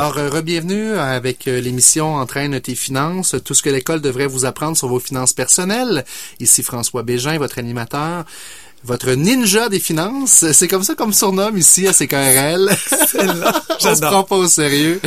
Alors, 0.00 0.16
euh, 0.16 0.40
bienvenue 0.40 0.94
avec 0.94 1.46
euh, 1.46 1.60
l'émission 1.60 2.14
Entraîne 2.14 2.58
tes 2.58 2.74
finances, 2.74 3.36
tout 3.44 3.52
ce 3.52 3.62
que 3.62 3.68
l'école 3.68 4.00
devrait 4.00 4.28
vous 4.28 4.46
apprendre 4.46 4.74
sur 4.74 4.88
vos 4.88 4.98
finances 4.98 5.34
personnelles. 5.34 6.06
Ici 6.40 6.62
François 6.62 7.02
Bégin, 7.02 7.36
votre 7.36 7.58
animateur. 7.58 8.24
Votre 8.82 9.10
ninja 9.10 9.68
des 9.68 9.78
finances, 9.78 10.50
c'est 10.52 10.66
comme 10.66 10.84
ça 10.84 10.94
qu'on 10.94 11.08
me 11.08 11.12
surnomme 11.12 11.58
ici 11.58 11.86
à 11.86 11.92
CKRL. 11.92 12.70
Je 12.72 13.94
se 13.94 14.00
prend 14.00 14.24
pas 14.24 14.36
au 14.36 14.48
sérieux. 14.48 15.02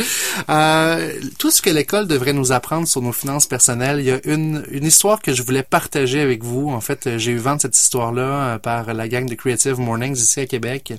Euh, 0.48 1.12
tout 1.38 1.50
ce 1.50 1.60
que 1.60 1.70
l'école 1.70 2.06
devrait 2.06 2.32
nous 2.32 2.52
apprendre 2.52 2.86
sur 2.86 3.02
nos 3.02 3.10
finances 3.10 3.46
personnelles, 3.46 3.98
il 3.98 4.06
y 4.06 4.12
a 4.12 4.20
une, 4.26 4.64
une 4.70 4.84
histoire 4.84 5.20
que 5.20 5.34
je 5.34 5.42
voulais 5.42 5.64
partager 5.64 6.20
avec 6.20 6.44
vous. 6.44 6.70
En 6.70 6.80
fait, 6.80 7.18
j'ai 7.18 7.32
eu 7.32 7.38
vent 7.38 7.56
de 7.56 7.62
cette 7.62 7.76
histoire-là 7.76 8.22
euh, 8.22 8.58
par 8.58 8.94
la 8.94 9.08
gang 9.08 9.28
de 9.28 9.34
Creative 9.34 9.80
Mornings 9.80 10.18
ici 10.18 10.38
à 10.38 10.46
Québec, 10.46 10.92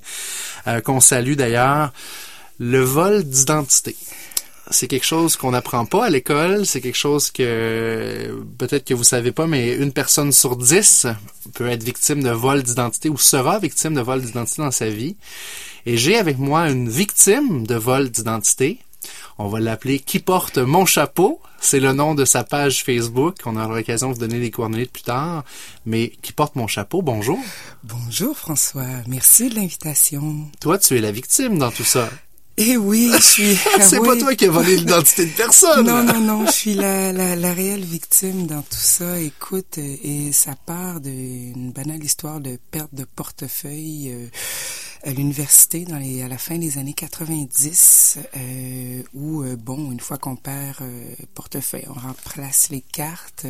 euh, 0.67 0.81
qu'on 0.81 0.99
salue 0.99 1.35
d'ailleurs. 1.35 1.93
Le 2.59 2.81
vol 2.81 3.23
d'identité 3.23 3.95
c'est 4.71 4.87
quelque 4.87 5.05
chose 5.05 5.35
qu'on 5.35 5.51
n'apprend 5.51 5.85
pas 5.85 6.05
à 6.05 6.09
l'école. 6.09 6.65
C'est 6.65 6.81
quelque 6.81 6.97
chose 6.97 7.31
que 7.31 8.43
peut-être 8.57 8.85
que 8.85 8.93
vous 8.93 9.03
savez 9.03 9.31
pas, 9.31 9.47
mais 9.47 9.75
une 9.75 9.91
personne 9.91 10.31
sur 10.31 10.55
dix 10.55 11.07
peut 11.53 11.69
être 11.69 11.83
victime 11.83 12.23
de 12.23 12.31
vol 12.31 12.63
d'identité 12.63 13.09
ou 13.09 13.17
sera 13.17 13.59
victime 13.59 13.93
de 13.93 14.01
vol 14.01 14.21
d'identité 14.21 14.61
dans 14.61 14.71
sa 14.71 14.89
vie. 14.89 15.15
Et 15.85 15.97
j'ai 15.97 16.17
avec 16.17 16.39
moi 16.39 16.69
une 16.69 16.89
victime 16.89 17.67
de 17.67 17.75
vol 17.75 18.09
d'identité. 18.09 18.79
On 19.37 19.47
va 19.49 19.59
l'appeler 19.59 19.99
Qui 19.99 20.19
porte 20.19 20.57
mon 20.57 20.85
chapeau. 20.85 21.39
C'est 21.59 21.79
le 21.79 21.93
nom 21.93 22.15
de 22.15 22.25
sa 22.25 22.43
page 22.43 22.83
Facebook. 22.83 23.35
On 23.45 23.55
aura 23.55 23.75
l'occasion 23.75 24.09
de 24.09 24.13
vous 24.13 24.19
donner 24.19 24.39
les 24.39 24.49
coordonnées 24.49 24.87
plus 24.87 25.03
tard. 25.03 25.43
Mais 25.85 26.13
Qui 26.23 26.33
porte 26.33 26.55
mon 26.55 26.65
chapeau, 26.65 27.03
bonjour. 27.03 27.39
Bonjour 27.83 28.35
François. 28.35 28.87
Merci 29.07 29.49
de 29.49 29.55
l'invitation. 29.55 30.49
Toi, 30.59 30.79
tu 30.79 30.97
es 30.97 31.01
la 31.01 31.11
victime 31.11 31.59
dans 31.59 31.71
tout 31.71 31.83
ça. 31.83 32.09
Eh 32.57 32.77
oui, 32.77 33.11
je 33.17 33.21
suis. 33.21 33.55
c'est 33.81 33.99
pas 33.99 34.15
toi 34.15 34.33
qui 34.33 34.45
as 34.45 34.49
volé 34.49 34.77
l'identité 34.77 35.25
de 35.25 35.31
personne. 35.31 35.85
Non, 35.85 36.03
non, 36.03 36.21
non, 36.21 36.45
je 36.45 36.51
suis 36.51 36.73
la, 36.73 37.11
la, 37.11 37.35
la, 37.35 37.53
réelle 37.53 37.83
victime 37.83 38.47
dans 38.47 38.61
tout 38.61 38.77
ça. 38.77 39.19
Écoute, 39.19 39.77
euh, 39.77 39.97
et 40.03 40.31
ça 40.31 40.55
part 40.65 41.01
d'une 41.01 41.71
banale 41.71 42.01
histoire 42.01 42.39
de 42.39 42.57
perte 42.71 42.95
de 42.95 43.03
portefeuille 43.03 44.09
euh, 44.09 44.27
à 45.03 45.11
l'université 45.11 45.83
dans 45.83 45.97
les, 45.97 46.21
à 46.21 46.29
la 46.29 46.37
fin 46.37 46.57
des 46.57 46.77
années 46.77 46.93
90, 46.93 48.19
euh, 48.37 49.03
où 49.13 49.43
euh, 49.43 49.57
bon, 49.57 49.91
une 49.91 49.99
fois 49.99 50.17
qu'on 50.17 50.37
perd 50.37 50.77
portefeuille, 51.33 51.85
on 51.89 51.99
remplace 51.99 52.69
les 52.69 52.81
cartes 52.81 53.45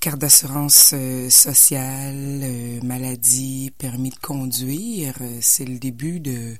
carte 0.00 0.20
d'assurance 0.20 0.94
sociale, 1.30 2.80
maladie, 2.84 3.72
permis 3.76 4.10
de 4.10 4.18
conduire. 4.18 5.14
C'est 5.40 5.64
le 5.64 5.78
début 5.78 6.20
de 6.20 6.54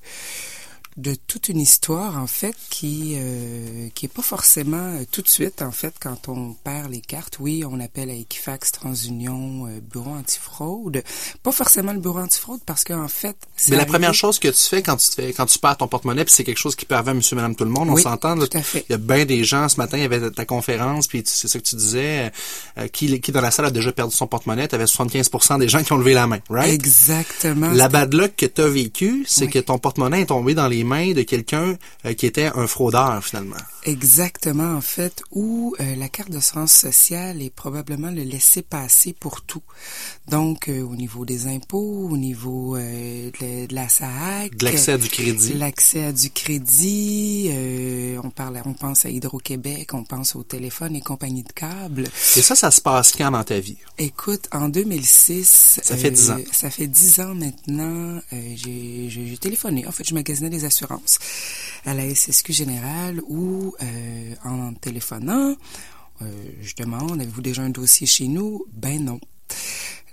de 0.96 1.14
toute 1.14 1.50
une 1.50 1.60
histoire 1.60 2.16
en 2.18 2.26
fait 2.26 2.54
qui 2.70 3.16
euh, 3.18 3.88
qui 3.94 4.06
est 4.06 4.12
pas 4.12 4.22
forcément 4.22 4.76
euh, 4.78 5.04
tout 5.10 5.20
de 5.20 5.28
suite 5.28 5.60
en 5.60 5.70
fait 5.70 5.94
quand 6.00 6.28
on 6.28 6.54
perd 6.54 6.90
les 6.90 7.02
cartes. 7.02 7.36
Oui, 7.38 7.64
on 7.68 7.80
appelle 7.80 8.08
à 8.08 8.14
Equifax, 8.14 8.72
TransUnion, 8.72 9.66
euh, 9.66 9.80
bureau 9.80 10.12
antifraude. 10.12 11.02
Pas 11.42 11.52
forcément 11.52 11.92
le 11.92 12.00
bureau 12.00 12.20
antifraude 12.20 12.60
parce 12.64 12.82
qu'en 12.82 13.08
fait. 13.08 13.36
Mais 13.68 13.76
la 13.76 13.84
première 13.84 14.14
chose 14.14 14.38
que 14.38 14.48
tu 14.48 14.60
fais 14.60 14.82
quand 14.82 14.96
tu 14.96 15.10
fais 15.10 15.34
quand 15.34 15.44
tu 15.44 15.58
perds 15.58 15.76
ton 15.76 15.88
porte-monnaie, 15.88 16.24
puis 16.24 16.32
c'est 16.32 16.44
quelque 16.44 16.58
chose 16.58 16.74
qui 16.74 16.86
peut 16.86 16.94
arriver 16.94 17.10
à 17.10 17.14
Monsieur, 17.14 17.36
Madame, 17.36 17.54
tout 17.54 17.64
le 17.64 17.70
monde, 17.70 17.90
on 17.90 17.96
s'entend. 17.96 18.36
Tout 18.38 18.48
à 18.56 18.62
fait. 18.62 18.86
Il 18.88 18.92
y 18.92 18.94
a 18.94 18.98
bien 18.98 19.26
des 19.26 19.44
gens 19.44 19.68
ce 19.68 19.76
matin, 19.76 19.98
il 19.98 20.02
y 20.02 20.06
avait 20.06 20.30
ta 20.30 20.46
conférence, 20.46 21.08
puis 21.08 21.22
c'est 21.26 21.48
ça 21.48 21.58
que 21.58 21.64
tu 21.64 21.76
disais, 21.76 22.32
euh, 22.78 22.88
qui 22.88 23.20
qui 23.20 23.32
dans 23.32 23.42
la 23.42 23.50
salle 23.50 23.66
a 23.66 23.70
déjà 23.70 23.92
perdu 23.92 24.14
son 24.14 24.26
porte-monnaie. 24.26 24.66
Tu 24.68 24.74
avais 24.74 24.84
75% 24.84 25.58
des 25.58 25.68
gens 25.68 25.82
qui 25.82 25.92
ont 25.92 25.98
levé 25.98 26.14
la 26.14 26.26
main, 26.26 26.38
right? 26.48 26.72
Exactement. 26.72 27.70
La 27.72 27.88
bad 27.88 28.14
luck 28.14 28.34
que 28.34 28.46
tu 28.46 28.62
as 28.62 28.68
vécu, 28.68 29.24
c'est 29.28 29.48
que 29.48 29.58
ton 29.58 29.78
porte-monnaie 29.78 30.22
est 30.22 30.26
tombé 30.26 30.54
dans 30.54 30.68
les 30.68 30.85
mains 30.86 31.12
de 31.12 31.22
quelqu'un 31.22 31.76
euh, 32.06 32.14
qui 32.14 32.24
était 32.24 32.50
un 32.54 32.66
fraudeur 32.66 33.22
finalement. 33.22 33.56
Exactement, 33.84 34.74
en 34.74 34.80
fait, 34.80 35.22
où 35.30 35.74
euh, 35.80 35.94
la 35.96 36.08
carte 36.08 36.30
d'assurance 36.30 36.72
sociale 36.72 37.42
est 37.42 37.50
probablement 37.50 38.10
le 38.10 38.22
laisser 38.22 38.62
passer 38.62 39.12
pour 39.12 39.42
tout. 39.42 39.62
Donc, 40.28 40.68
euh, 40.68 40.80
au 40.82 40.96
niveau 40.96 41.24
des 41.24 41.46
impôts, 41.46 42.08
au 42.10 42.16
niveau 42.16 42.76
de, 42.76 43.74
la 43.74 43.88
SAC, 43.88 44.56
de 44.56 44.64
l'accès 44.64 44.92
à 44.92 44.98
du 44.98 45.08
crédit, 45.08 45.54
l'accès 45.54 46.04
à 46.04 46.12
du 46.12 46.30
crédit, 46.30 47.50
on 48.22 48.30
parle, 48.30 48.62
on 48.64 48.72
pense 48.72 49.04
à 49.04 49.10
Hydro-Québec, 49.10 49.92
on 49.92 50.04
pense 50.04 50.36
au 50.36 50.42
téléphone 50.42 50.96
et 50.96 51.00
compagnie 51.00 51.42
de 51.42 51.52
câbles. 51.52 52.04
Et 52.36 52.42
ça, 52.42 52.54
ça 52.54 52.70
se 52.70 52.80
passe 52.80 53.12
quand 53.12 53.30
dans 53.30 53.44
ta 53.44 53.58
vie? 53.58 53.76
Écoute, 53.98 54.48
en 54.52 54.68
2006, 54.68 55.80
ça 55.82 55.96
fait 55.96 56.10
dix 56.10 56.30
ans. 56.30 56.38
Ça 56.52 56.70
fait 56.70 56.86
dix 56.86 57.20
ans 57.20 57.34
maintenant. 57.34 58.20
j'ai 58.32 59.38
téléphoné. 59.40 59.86
En 59.86 59.92
fait, 59.92 60.04
je 60.08 60.14
magasinais 60.14 60.50
des 60.50 60.64
assurances 60.64 60.75
à 61.84 61.94
la 61.94 62.14
SSQ 62.14 62.52
générale 62.52 63.20
où, 63.28 63.74
euh, 63.82 64.34
en 64.44 64.74
téléphonant, 64.74 65.54
euh, 66.22 66.24
je 66.60 66.74
demande, 66.74 67.20
avez-vous 67.20 67.42
déjà 67.42 67.62
un 67.62 67.70
dossier 67.70 68.06
chez 68.06 68.28
nous? 68.28 68.64
Ben 68.72 69.04
non. 69.04 69.20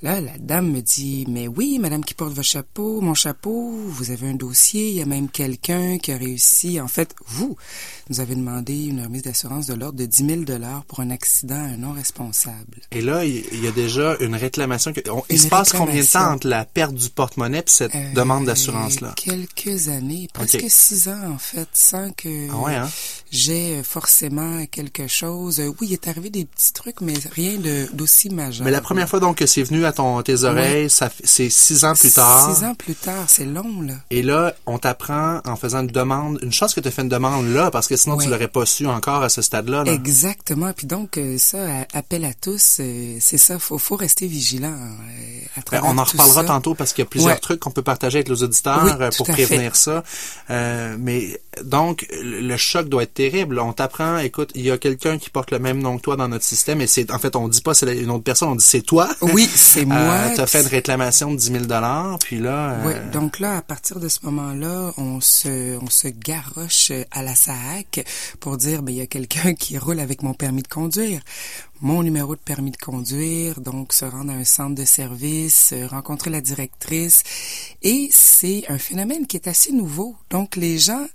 Là, 0.04 0.20
la 0.20 0.38
dame 0.38 0.70
me 0.70 0.82
dit, 0.82 1.24
mais 1.30 1.48
oui, 1.48 1.80
madame 1.80 2.04
qui 2.04 2.14
porte 2.14 2.34
votre 2.34 2.46
chapeau, 2.46 3.00
mon 3.00 3.14
chapeau, 3.14 3.72
vous 3.88 4.12
avez 4.12 4.28
un 4.28 4.34
dossier, 4.34 4.90
il 4.90 4.96
y 4.96 5.02
a 5.02 5.06
même 5.06 5.30
quelqu'un 5.30 5.98
qui 5.98 6.12
a 6.12 6.18
réussi. 6.18 6.82
En 6.82 6.90
fait, 6.90 7.16
vous, 7.26 7.56
nous 8.10 8.20
avez 8.20 8.36
demandé 8.36 8.88
une 8.88 9.02
remise 9.02 9.22
d'assurance 9.22 9.68
de 9.68 9.76
l'ordre 9.76 9.98
de 9.98 10.06
10 10.06 10.26
000 10.26 10.42
dollars 10.42 10.84
pour 10.90 11.00
un 11.00 11.10
accident 11.10 11.70
non 11.78 11.94
responsable. 11.94 12.82
Et 12.92 13.00
là, 13.00 13.24
il 13.24 13.64
y 13.64 13.66
a 13.66 13.72
déjà 13.72 14.18
une 14.20 14.36
réclamation. 14.36 14.92
il 15.30 15.40
se 15.40 15.48
passe 15.48 15.72
combien 15.72 16.02
de 16.02 16.06
temps 16.06 16.34
entre 16.34 16.50
la 16.50 16.66
perte 16.66 16.96
du 16.96 17.10
porte-monnaie 17.10 17.60
et 17.60 17.64
cette 17.68 17.96
euh, 17.96 18.12
demande 18.14 18.44
d'assurance-là? 18.44 19.14
Quelques 19.16 19.88
années, 19.88 20.28
presque 20.34 20.66
six 20.68 21.08
ans, 21.08 21.32
en 21.34 21.38
fait, 21.38 21.70
sans 21.72 22.12
que 22.12 22.52
ah 22.52 22.58
ouais, 22.58 22.76
hein? 22.76 22.90
j'ai 23.32 23.82
forcément 23.84 24.66
quelque 24.66 25.08
chose. 25.08 25.62
Oui, 25.80 25.88
il 25.88 25.94
est 25.94 26.10
arrivé 26.10 26.30
des 26.30 26.44
petits 26.44 26.74
trucs, 26.74 27.00
mais 27.00 27.14
rien 27.32 27.58
d'aussi 27.94 28.30
majeur. 28.30 28.66
Mais 28.66 28.72
la 28.72 28.82
première 28.82 29.08
fois, 29.08 29.22
donc, 29.22 29.38
que 29.38 29.46
c'est 29.46 29.64
venu 29.64 29.86
à 29.86 29.93
ton, 29.94 30.22
tes 30.22 30.44
oreilles, 30.44 30.90
ça 30.90 31.10
c'est 31.24 31.50
six 31.50 31.86
ans 31.86 31.94
plus 31.94 32.12
tard. 32.12 32.54
Six 32.54 32.64
ans 32.64 32.76
plus 32.76 32.96
tard, 32.96 33.26
c'est 33.28 33.46
long, 33.46 33.82
là. 33.82 33.94
Et 34.10 34.22
là, 34.22 34.54
on 34.66 34.78
t'apprend 34.78 35.40
en 35.46 35.56
faisant 35.56 35.82
une 35.82 35.88
demande, 35.88 36.40
une 36.42 36.52
chance 36.52 36.74
que 36.74 36.82
tu 36.82 36.88
as 36.88 36.92
fait 36.92 37.04
une 37.04 37.10
demande 37.10 37.48
là, 37.54 37.72
parce 37.72 37.88
que 37.88 37.96
sinon 37.96 38.18
tu 38.18 38.30
l'aurais 38.30 38.48
pas 38.48 38.66
su 38.66 38.88
encore 38.88 39.24
à 39.24 39.30
ce 39.30 39.42
stade-là. 39.42 39.84
Exactement. 39.86 40.74
Puis 40.74 40.88
donc, 40.88 41.18
euh, 41.18 41.38
ça, 41.38 41.58
appel 41.94 42.26
à 42.26 42.34
tous, 42.34 42.78
euh, 42.80 43.18
c'est 43.20 43.38
ça, 43.38 43.60
faut, 43.60 43.78
faut 43.78 43.96
rester 43.96 44.28
vigilant 44.28 44.74
euh, 44.74 45.42
à 45.56 45.60
ben, 45.60 45.64
travers 45.64 45.90
On 45.90 45.98
en 45.98 46.04
reparlera 46.04 46.44
tantôt 46.44 46.76
parce 46.76 46.94
qu'il 46.94 47.04
y 47.04 47.08
a 47.08 47.10
plusieurs 47.10 47.40
trucs 47.40 47.60
qu'on 47.60 47.72
peut 47.72 47.82
partager 47.82 48.20
avec 48.20 48.30
les 48.30 48.44
auditeurs 48.44 49.10
pour 49.18 49.28
prévenir 49.28 49.76
ça. 49.76 50.04
mais 50.50 51.40
donc, 51.64 52.08
le 52.12 52.58
choc 52.58 52.90
doit 52.90 53.04
être 53.04 53.14
terrible. 53.14 53.60
On 53.60 53.74
t'apprend, 53.74 54.18
écoute, 54.18 54.52
il 54.56 54.64
y 54.64 54.72
a 54.72 54.78
quelqu'un 54.78 55.18
qui 55.18 55.30
porte 55.30 55.52
le 55.52 55.60
même 55.60 55.80
nom 55.80 55.98
que 55.98 56.02
toi 56.02 56.16
dans 56.16 56.28
notre 56.28 56.46
système 56.46 56.82
et 56.82 56.88
c'est, 56.88 57.12
en 57.12 57.20
fait, 57.20 57.36
on 57.36 57.48
dit 57.48 57.62
pas 57.62 57.74
c'est 57.74 57.96
une 57.98 58.10
autre 58.10 58.24
personne, 58.24 58.50
on 58.50 58.56
dit 58.56 58.66
c'est 58.66 58.82
toi. 58.82 59.10
Oui, 59.22 59.48
c'est 59.54 59.86
moi. 59.86 59.98
Euh, 59.98 60.36
tu 60.36 60.42
as 60.42 60.48
fait 60.48 60.62
une 60.62 60.68
réclamation 60.68 61.32
de 61.32 61.38
10 61.38 61.52
000 61.52 61.66
dollars, 61.66 62.18
puis 62.20 62.40
là. 62.40 62.78
Oui, 62.86 62.94
donc 63.12 63.40
là, 63.40 63.58
à 63.58 63.62
partir 63.62 64.00
de 64.00 64.08
ce 64.08 64.20
moment-là, 64.24 64.94
on 64.98 65.22
se, 65.22 65.78
on 65.78 65.90
se 65.90 66.08
garoche 66.08 66.92
à 67.12 67.24
la 67.24 67.36
SAC 67.36 68.06
pour 68.40 68.58
dire, 68.58 68.82
ben 68.82 68.92
il 68.92 68.98
y 68.98 69.02
a 69.02 69.08
quelqu'un 69.08 69.54
qui 69.54 69.78
roule 69.78 70.00
avec 70.00 70.24
mon 70.24 70.34
permis 70.34 70.64
de 70.64 70.68
conduire 70.68 71.22
mon 71.84 72.02
numéro 72.02 72.34
de 72.34 72.40
permis 72.40 72.72
de 72.72 72.78
conduire, 72.78 73.60
donc 73.60 73.92
se 73.92 74.06
rendre 74.06 74.32
à 74.32 74.36
un 74.36 74.46
centre 74.46 74.74
de 74.74 74.86
service, 74.86 75.74
rencontrer 75.90 76.30
la 76.30 76.40
directrice. 76.40 77.24
Et 77.82 78.08
c'est 78.10 78.64
un 78.70 78.78
phénomène 78.78 79.28
qui 79.28 79.36
est 79.36 79.50
assez 79.50 79.74
nouveau. 79.74 80.16
Donc 80.30 80.56
les 80.56 80.80
gens 80.80 81.06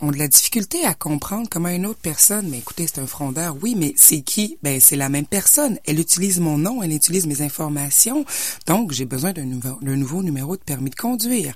ont 0.00 0.10
de 0.10 0.18
la 0.18 0.28
difficulté 0.28 0.84
à 0.84 0.94
comprendre 0.94 1.48
comment 1.50 1.68
une 1.68 1.86
autre 1.86 2.00
personne, 2.00 2.48
mais 2.48 2.58
écoutez, 2.58 2.86
c'est 2.86 3.00
un 3.00 3.06
frondeur, 3.06 3.56
oui, 3.62 3.74
mais 3.76 3.94
c'est 3.96 4.20
qui? 4.20 4.58
Ben, 4.62 4.80
c'est 4.80 4.96
la 4.96 5.08
même 5.08 5.26
personne. 5.26 5.78
Elle 5.86 6.00
utilise 6.00 6.40
mon 6.40 6.58
nom, 6.58 6.82
elle 6.82 6.92
utilise 6.92 7.26
mes 7.26 7.42
informations, 7.42 8.24
donc 8.66 8.92
j'ai 8.92 9.04
besoin 9.04 9.32
d'un 9.32 9.44
nouveau, 9.44 9.78
nouveau 9.82 10.22
numéro 10.22 10.56
de 10.56 10.62
permis 10.62 10.90
de 10.90 10.96
conduire. 10.96 11.54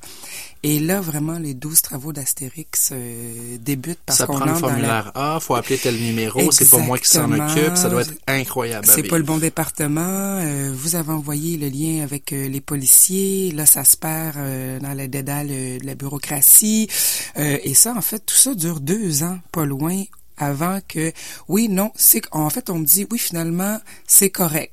Et 0.63 0.79
là, 0.79 1.01
vraiment, 1.01 1.39
les 1.39 1.55
douze 1.55 1.81
travaux 1.81 2.13
d'Astérix 2.13 2.91
euh, 2.93 3.57
débutent 3.61 3.99
parce 4.05 4.19
qu'on 4.19 4.35
Ça 4.35 4.39
prend 4.41 4.53
le 4.53 4.59
formulaire 4.59 5.11
A, 5.15 5.41
faut 5.41 5.55
appeler 5.55 5.79
tel 5.79 5.97
numéro, 5.97 6.51
c'est 6.51 6.69
pas 6.69 6.77
moi 6.77 6.99
qui 6.99 7.09
s'en 7.09 7.33
occupe, 7.33 7.77
ça 7.77 7.89
doit 7.89 8.03
être 8.03 8.13
incroyable. 8.27 8.87
C'est 8.87 9.05
pas 9.05 9.17
le 9.17 9.25
bon 9.25 9.39
département. 9.39 10.03
Euh, 10.03 10.71
vous 10.75 10.97
avez 10.97 11.13
envoyé 11.13 11.57
le 11.57 11.69
lien 11.69 12.03
avec 12.03 12.35
euh, 12.35 12.47
les 12.47 12.61
policiers, 12.61 13.53
là, 13.53 13.65
ça 13.65 13.85
se 13.85 13.97
perd 13.97 14.37
dans 14.83 14.93
la 14.93 15.07
dédale 15.07 15.49
de 15.49 15.87
la 15.87 15.95
bureaucratie. 15.95 16.89
et 17.37 17.75
ça, 17.75 17.95
en 17.97 18.03
fait, 18.03 18.30
tout 18.31 18.37
ça 18.37 18.55
dure 18.55 18.81
deux 18.81 19.25
ans, 19.25 19.39
pas 19.51 19.65
loin, 19.65 20.05
avant 20.37 20.79
que, 20.87 21.13
oui, 21.49 21.69
non, 21.69 21.91
c'est, 21.97 22.23
en 22.31 22.49
fait, 22.49 22.71
on 22.71 22.79
me 22.79 22.85
dit, 22.85 23.07
oui, 23.11 23.19
finalement, 23.19 23.81
c'est 24.07 24.31
correct. 24.31 24.73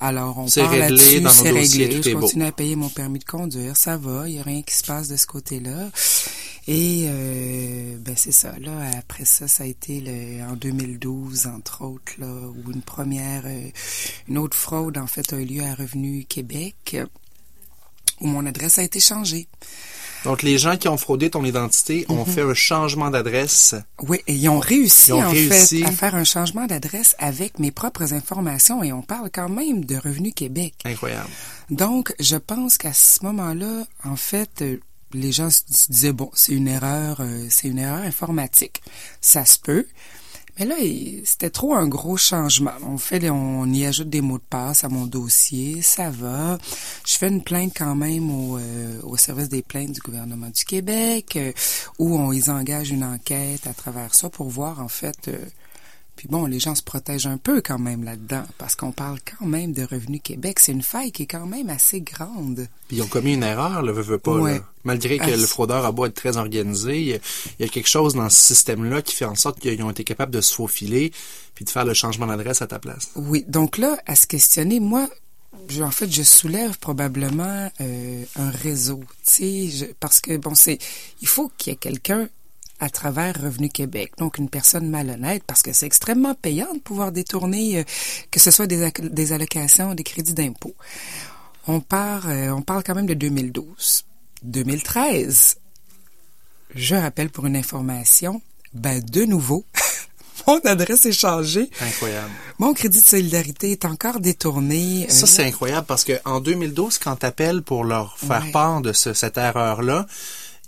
Alors, 0.00 0.38
on 0.38 0.48
parle 0.48 0.78
là-dessus, 0.78 1.24
c'est 1.30 1.50
réglé. 1.50 2.02
Je 2.02 2.10
continue 2.16 2.44
à 2.44 2.52
payer 2.52 2.74
mon 2.74 2.88
permis 2.88 3.20
de 3.20 3.24
conduire, 3.24 3.76
ça 3.76 3.96
va, 3.96 4.28
il 4.28 4.34
n'y 4.34 4.40
a 4.40 4.42
rien 4.42 4.62
qui 4.62 4.74
se 4.74 4.82
passe 4.82 5.08
de 5.08 5.16
ce 5.16 5.26
côté-là. 5.26 5.90
Et 6.66 7.04
euh, 7.08 7.96
ben 8.00 8.14
c'est 8.16 8.32
ça. 8.32 8.58
Là, 8.58 8.90
après 8.98 9.26
ça, 9.26 9.46
ça 9.46 9.64
a 9.64 9.66
été 9.66 10.00
le, 10.00 10.42
en 10.50 10.56
2012, 10.56 11.46
entre 11.46 11.84
autres, 11.84 12.12
là, 12.18 12.26
où 12.26 12.72
une 12.72 12.82
première, 12.82 13.42
euh, 13.44 13.68
une 14.28 14.38
autre 14.38 14.56
fraude 14.56 14.96
en 14.98 15.06
fait 15.06 15.32
a 15.32 15.36
eu 15.36 15.44
lieu 15.44 15.62
à 15.62 15.74
Revenu 15.74 16.24
Québec, 16.24 16.96
où 18.20 18.26
mon 18.26 18.44
adresse 18.46 18.78
a 18.78 18.82
été 18.82 18.98
changée. 18.98 19.46
Donc, 20.24 20.42
les 20.42 20.58
gens 20.58 20.76
qui 20.76 20.88
ont 20.88 20.96
fraudé 20.96 21.30
ton 21.30 21.44
identité 21.44 22.06
ont 22.08 22.24
fait 22.24 22.40
un 22.42 22.54
changement 22.54 23.10
d'adresse. 23.10 23.74
Oui, 24.02 24.20
et 24.26 24.34
ils 24.34 24.48
ont 24.48 24.58
réussi, 24.58 25.10
Ils 25.10 25.14
ont 25.14 25.22
en 25.22 25.30
réussi. 25.30 25.80
fait, 25.82 25.86
à 25.86 25.90
faire 25.92 26.14
un 26.14 26.24
changement 26.24 26.66
d'adresse 26.66 27.14
avec 27.18 27.58
mes 27.58 27.70
propres 27.70 28.12
informations 28.14 28.82
et 28.82 28.92
on 28.92 29.02
parle 29.02 29.30
quand 29.32 29.48
même 29.48 29.84
de 29.84 29.96
Revenu 29.96 30.32
Québec. 30.32 30.74
Incroyable. 30.84 31.28
Donc, 31.70 32.14
je 32.20 32.36
pense 32.36 32.78
qu'à 32.78 32.92
ce 32.92 33.22
moment-là, 33.24 33.84
en 34.04 34.16
fait, 34.16 34.62
euh, 34.62 34.78
les 35.12 35.30
gens 35.32 35.50
se 35.50 35.60
se 35.70 35.90
disaient 35.92 36.12
bon, 36.12 36.30
c'est 36.34 36.52
une 36.52 36.68
erreur, 36.68 37.18
euh, 37.20 37.46
c'est 37.50 37.68
une 37.68 37.78
erreur 37.78 38.02
informatique. 38.02 38.82
Ça 39.20 39.44
se 39.44 39.58
peut. 39.58 39.86
Mais 40.58 40.66
là, 40.66 40.76
c'était 41.24 41.50
trop 41.50 41.74
un 41.74 41.88
gros 41.88 42.16
changement. 42.16 42.70
On 42.86 42.96
fait, 42.96 43.28
on 43.30 43.66
y 43.66 43.84
ajoute 43.86 44.08
des 44.08 44.20
mots 44.20 44.38
de 44.38 44.44
passe 44.48 44.84
à 44.84 44.88
mon 44.88 45.06
dossier, 45.06 45.82
ça 45.82 46.10
va. 46.10 46.58
Je 47.06 47.16
fais 47.16 47.28
une 47.28 47.42
plainte 47.42 47.72
quand 47.76 47.94
même 47.96 48.30
au, 48.30 48.58
euh, 48.58 49.00
au 49.02 49.16
service 49.16 49.48
des 49.48 49.62
plaintes 49.62 49.92
du 49.92 50.00
gouvernement 50.00 50.48
du 50.50 50.64
Québec, 50.64 51.36
euh, 51.36 51.52
où 51.98 52.16
on 52.16 52.32
ils 52.32 52.50
engagent 52.50 52.90
une 52.90 53.04
enquête 53.04 53.66
à 53.66 53.74
travers 53.74 54.14
ça 54.14 54.30
pour 54.30 54.48
voir 54.48 54.80
en 54.80 54.88
fait. 54.88 55.28
euh, 55.28 55.38
puis 56.16 56.28
bon, 56.28 56.46
les 56.46 56.60
gens 56.60 56.74
se 56.74 56.82
protègent 56.82 57.26
un 57.26 57.36
peu 57.38 57.60
quand 57.60 57.78
même 57.78 58.04
là-dedans, 58.04 58.44
parce 58.58 58.76
qu'on 58.76 58.92
parle 58.92 59.18
quand 59.38 59.46
même 59.46 59.72
de 59.72 59.82
Revenu 59.82 60.20
Québec. 60.20 60.58
C'est 60.60 60.72
une 60.72 60.82
faille 60.82 61.10
qui 61.12 61.24
est 61.24 61.26
quand 61.26 61.46
même 61.46 61.68
assez 61.70 62.00
grande. 62.00 62.68
Puis 62.88 62.98
ils 62.98 63.02
ont 63.02 63.06
commis 63.08 63.34
une 63.34 63.42
erreur, 63.42 63.82
le 63.82 63.92
veut, 63.92 64.02
veut 64.02 64.18
pas. 64.18 64.36
Ouais. 64.36 64.54
là. 64.58 64.64
Malgré 64.84 65.18
que 65.18 65.24
Ah, 65.24 65.36
le 65.36 65.46
fraudeur 65.46 65.84
a 65.84 65.92
beau 65.92 66.04
être 66.06 66.14
très 66.14 66.36
organisé, 66.36 67.00
il 67.00 67.06
y 67.08 67.14
a, 67.14 67.18
il 67.58 67.64
y 67.64 67.68
a 67.68 67.68
quelque 67.68 67.88
chose 67.88 68.14
dans 68.14 68.28
ce 68.28 68.38
système-là 68.38 69.02
qui 69.02 69.14
fait 69.16 69.24
en 69.24 69.34
sorte 69.34 69.58
qu'ils 69.58 69.82
ont 69.82 69.90
été 69.90 70.04
capables 70.04 70.32
de 70.32 70.40
se 70.40 70.54
faufiler 70.54 71.12
puis 71.54 71.64
de 71.64 71.70
faire 71.70 71.84
le 71.84 71.94
changement 71.94 72.26
d'adresse 72.26 72.60
à 72.62 72.66
ta 72.66 72.78
place. 72.78 73.10
Oui, 73.16 73.44
donc 73.48 73.78
là, 73.78 73.96
à 74.06 74.14
se 74.14 74.26
questionner, 74.26 74.80
moi, 74.80 75.08
je- 75.68 75.82
en 75.82 75.90
fait, 75.90 76.10
je 76.12 76.22
soulève 76.22 76.78
probablement 76.78 77.70
euh, 77.80 78.24
un 78.36 78.50
réseau, 78.50 79.00
tu 79.26 79.70
sais, 79.70 79.94
parce 80.00 80.20
que 80.20 80.36
bon, 80.36 80.54
c'est, 80.54 80.78
il 81.22 81.28
faut 81.28 81.50
qu'il 81.56 81.72
y 81.72 81.74
ait 81.74 81.78
quelqu'un 81.78 82.28
à 82.80 82.90
travers 82.90 83.34
Revenu 83.40 83.68
Québec, 83.68 84.12
donc 84.18 84.38
une 84.38 84.48
personne 84.50 84.88
malhonnête, 84.90 85.42
parce 85.46 85.62
que 85.62 85.72
c'est 85.72 85.86
extrêmement 85.86 86.34
payant 86.34 86.72
de 86.74 86.80
pouvoir 86.80 87.12
détourner, 87.12 87.78
euh, 87.78 87.84
que 88.30 88.40
ce 88.40 88.50
soit 88.50 88.66
des, 88.66 88.90
des 89.00 89.32
allocations, 89.32 89.94
des 89.94 90.02
crédits 90.02 90.34
d'impôt. 90.34 90.74
On 91.66 91.80
part, 91.80 92.28
euh, 92.28 92.50
on 92.50 92.62
parle 92.62 92.82
quand 92.84 92.94
même 92.94 93.06
de 93.06 93.14
2012, 93.14 94.04
2013. 94.42 95.56
Je 96.74 96.94
rappelle 96.94 97.30
pour 97.30 97.46
une 97.46 97.56
information, 97.56 98.42
ben 98.72 99.00
de 99.00 99.24
nouveau, 99.24 99.64
mon 100.48 100.58
adresse 100.64 101.06
est 101.06 101.12
changée. 101.12 101.70
Incroyable. 101.80 102.30
Mon 102.58 102.74
crédit 102.74 102.98
de 103.00 103.04
solidarité 103.04 103.70
est 103.72 103.84
encore 103.84 104.18
détourné. 104.20 105.06
Ça, 105.08 105.24
Euh, 105.24 105.26
c'est 105.26 105.44
incroyable 105.44 105.86
parce 105.86 106.04
que 106.04 106.14
en 106.24 106.40
2012, 106.40 106.98
quand 106.98 107.16
tu 107.16 107.26
appelles 107.26 107.62
pour 107.62 107.84
leur 107.84 108.18
faire 108.18 108.42
Ouais. 108.44 108.50
part 108.50 108.80
de 108.80 108.92
ce- 108.92 109.14
cette 109.14 109.38
erreur-là, 109.38 110.06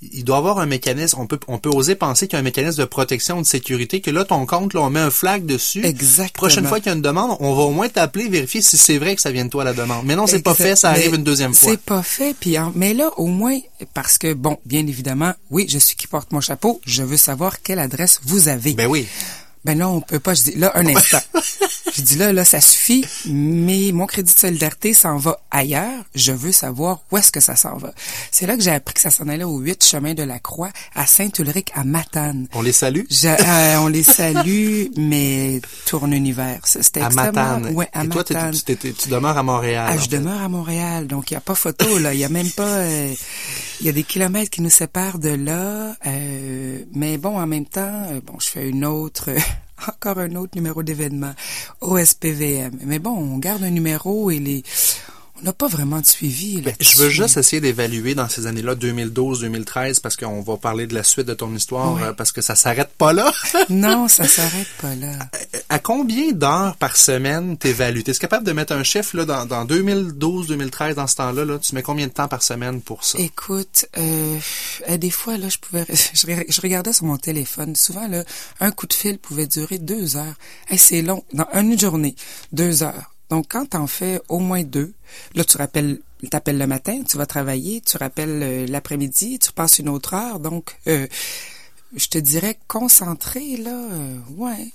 il 0.03 0.25
doit 0.25 0.37
avoir 0.37 0.59
un 0.59 0.67
mécanisme, 0.67 1.19
on 1.19 1.27
peut, 1.27 1.39
on 1.49 1.59
peut 1.59 1.71
oser 1.71 1.95
penser 1.95 2.27
qu'il 2.27 2.35
y 2.35 2.37
a 2.37 2.41
un 2.41 2.43
mécanisme 2.43 2.81
de 2.81 2.85
protection, 2.85 3.41
de 3.41 3.47
sécurité, 3.47 4.01
que 4.01 4.11
là, 4.11 4.25
ton 4.25 4.45
compte, 4.45 4.75
là, 4.75 4.83
on 4.83 4.91
met 4.91 5.01
un 5.01 5.11
flag 5.11 5.47
dessus. 5.47 5.85
Exactement. 5.85 6.49
Prochaine 6.49 6.67
fois 6.67 6.79
qu'il 6.79 6.89
y 6.89 6.91
a 6.91 6.97
une 6.97 7.03
demande, 7.03 7.37
on 7.41 7.55
va 7.55 7.63
au 7.63 7.71
moins 7.71 7.89
t'appeler, 7.89 8.29
vérifier 8.29 8.61
si 8.61 8.77
c'est 8.77 8.99
vrai 8.99 9.17
que 9.17 9.23
ça 9.23 9.31
vient 9.31 9.45
de 9.45 9.51
toi 9.51 9.65
la 9.65 9.73
demande. 9.73 10.05
Mais 10.05 10.17
non, 10.17 10.27
c'est 10.27 10.43
pas 10.43 10.55
fait, 10.55 10.77
ça 10.77 10.93
Mais 10.93 10.99
arrive 10.99 11.15
une 11.15 11.25
deuxième 11.25 11.55
fois. 11.55 11.71
C'est 11.71 11.81
pas 11.81 12.03
fait, 12.03 12.35
puis 12.39 12.57
mais 12.75 12.95
là 12.95 13.11
au 13.17 13.27
moins 13.27 13.59
parce 13.95 14.19
que 14.19 14.33
bon, 14.33 14.59
bien 14.65 14.87
évidemment, 14.87 15.33
oui, 15.51 15.67
je 15.69 15.79
suis 15.79 15.97
qui 15.97 16.07
porte 16.07 16.33
mon 16.33 16.41
chapeau, 16.41 16.81
je 16.85 17.03
veux 17.03 17.17
savoir 17.17 17.63
quelle 17.63 17.79
adresse 17.79 18.21
vous 18.25 18.49
avez. 18.49 18.75
Ben 18.75 18.87
oui. 18.87 19.07
Ben 19.67 19.77
là, 19.77 19.89
on 19.89 20.01
peut 20.01 20.21
pas. 20.21 20.35
Je 20.35 20.43
dis 20.45 20.55
là 20.55 20.71
un 20.77 20.87
instant. 20.87 21.19
je 21.95 22.01
dis 22.03 22.15
là, 22.17 22.33
là, 22.33 22.45
ça 22.45 22.61
suffit. 22.61 23.05
Mais 23.27 23.91
mon 23.93 24.07
crédit 24.07 24.33
de 24.33 24.39
solidarité 24.39 24.95
s'en 24.95 25.17
va 25.17 25.41
ailleurs. 25.51 26.05
Je 26.15 26.31
veux 26.31 26.53
savoir 26.53 27.01
où 27.11 27.17
est-ce 27.19 27.33
que 27.33 27.41
ça 27.41 27.57
s'en 27.57 27.77
va. 27.77 27.93
C'est 28.31 28.47
là 28.47 28.57
que 28.57 28.63
j'ai 28.63 28.71
appris 28.71 28.95
que 28.95 29.01
ça 29.01 29.11
s'en 29.11 29.29
allait 29.29 29.43
au 29.45 29.59
8 29.59 29.85
chemin 29.85 30.15
de 30.15 30.23
la 30.23 30.39
Croix 30.39 30.71
à 30.95 31.05
Saint-Ulrich 31.07 31.71
à 31.75 31.83
Matane. 31.83 32.47
On 32.55 32.63
les 32.63 32.71
salue? 32.73 33.03
Je- 33.11 33.27
euh, 33.27 33.79
on 33.81 33.89
les 33.89 34.05
salue, 34.05 34.87
mais 34.97 35.61
tourne 35.87 36.13
univers. 36.13 36.61
C'était 36.65 37.01
À. 37.01 37.11
Matane. 37.11 37.75
Ouais, 37.75 37.89
à 37.93 38.05
Et 38.05 38.09
toi, 38.09 38.23
tu, 38.23 38.35
demeures 39.09 39.37
à 39.37 39.43
Montréal. 39.43 39.87
Ah, 39.91 39.97
je 39.97 40.03
fait. 40.03 40.09
demeure 40.19 40.41
à 40.41 40.49
Montréal, 40.49 41.07
donc 41.09 41.31
il 41.31 41.35
n'y 41.35 41.39
a 41.39 41.41
pas 41.41 41.55
photo, 41.57 41.99
là. 41.99 42.15
Il 42.15 42.19
n'y 42.19 42.25
a 42.25 42.29
même 42.29 42.51
pas... 42.51 42.63
euh, 42.63 43.13
Il 43.81 43.87
y 43.87 43.89
a 43.89 43.93
des 43.93 44.05
kilomètres 44.05 44.51
qui 44.51 44.63
nous 44.63 44.71
séparent 44.71 45.19
de 45.19 45.31
là. 45.31 45.97
euh, 46.07 46.79
mais 46.95 47.19
bon, 47.19 47.37
en 47.39 47.47
même 47.49 47.67
temps, 47.67 48.05
euh, 48.11 48.21
bon, 48.25 48.35
je 48.39 48.47
fais 48.47 48.69
une 48.69 48.85
autre... 48.85 49.31
encore 49.89 50.19
un 50.19 50.35
autre 50.37 50.53
numéro 50.55 50.83
d'événement 50.83 51.35
au 51.81 51.99
SPVM. 51.99 52.79
Mais 52.85 52.99
bon, 52.99 53.17
on 53.17 53.39
garde 53.39 53.63
un 53.63 53.71
numéro 53.71 54.31
et 54.31 54.39
les... 54.39 54.63
On 55.39 55.45
n'a 55.45 55.53
pas 55.53 55.69
vraiment 55.69 56.01
de 56.01 56.07
suivi. 56.07 56.63
Ben, 56.63 56.75
je 56.81 56.97
veux 56.97 57.11
juste 57.11 57.37
essayer 57.37 57.61
d'évaluer 57.61 58.15
dans 58.15 58.29
ces 58.29 58.47
années-là, 58.47 58.75
2012-2013, 58.75 60.01
parce 60.01 60.17
qu'on 60.17 60.41
va 60.41 60.57
parler 60.57 60.87
de 60.87 60.95
la 60.95 61.03
suite 61.03 61.27
de 61.27 61.35
ton 61.35 61.55
histoire, 61.55 62.03
euh, 62.03 62.13
parce 62.13 62.33
que 62.33 62.41
ça 62.41 62.55
s'arrête 62.55 62.91
pas 62.97 63.13
là. 63.13 63.33
Non, 63.69 64.09
ça 64.09 64.27
s'arrête 64.27 64.69
pas 64.81 64.95
là. 64.95 65.13
à 65.69 65.79
combien 65.79 66.33
d'heures 66.33 66.77
par 66.77 66.97
semaine 66.97 67.57
t'évalues? 67.59 68.03
T'es 68.03 68.15
capable 68.15 68.47
de 68.47 68.53
mettre 68.53 68.73
un 68.73 68.83
chiffre 68.83 69.17
là, 69.17 69.25
dans, 69.25 69.45
dans 69.45 69.65
2012-2013, 69.67 70.95
dans 70.95 71.07
ce 71.07 71.17
temps-là? 71.17 71.45
Là, 71.45 71.59
tu 71.59 71.75
mets 71.75 71.83
combien 71.83 72.07
de 72.07 72.13
temps 72.13 72.29
par 72.29 72.43
semaine 72.43 72.81
pour 72.81 73.05
ça? 73.05 73.19
Écoute, 73.19 73.87
euh, 73.99 74.39
euh, 74.89 74.97
des 74.97 75.11
fois 75.11 75.37
là, 75.37 75.49
je 75.49 75.59
pouvais, 75.59 75.85
je 76.15 76.61
regardais 76.61 76.93
sur 76.93 77.05
mon 77.05 77.19
téléphone. 77.19 77.77
Souvent 77.77 78.09
là, 78.09 78.25
un 78.61 78.71
coup 78.71 78.87
de 78.87 78.95
fil 78.95 79.19
pouvait 79.19 79.47
durer 79.47 79.79
deux 79.79 80.17
heures. 80.17 80.35
Hey, 80.71 80.79
c'est 80.79 81.03
long. 81.03 81.25
Dans 81.33 81.49
une 81.55 81.79
journée, 81.79 82.15
deux 82.53 82.83
heures. 82.83 83.16
Donc 83.31 83.47
quand 83.51 83.67
t'en 83.71 83.87
fais 83.87 84.21
au 84.29 84.39
moins 84.39 84.63
deux, 84.63 84.93
là 85.35 85.45
tu 85.45 85.57
rappelles, 85.57 86.01
t'appelles 86.31 86.59
le 86.59 86.67
matin, 86.67 87.03
tu 87.03 87.17
vas 87.17 87.27
travailler, 87.27 87.81
tu 87.81 87.97
rappelles 87.97 88.43
euh, 88.43 88.67
l'après-midi, 88.67 89.39
tu 89.39 89.53
passes 89.53 89.79
une 89.79 89.89
autre 89.89 90.15
heure. 90.15 90.41
Donc 90.41 90.77
euh, 90.87 91.07
je 91.95 92.09
te 92.09 92.19
dirais 92.19 92.59
concentré 92.69 93.57
là, 93.57 93.71
euh, 93.93 94.19
ouais, 94.37 94.71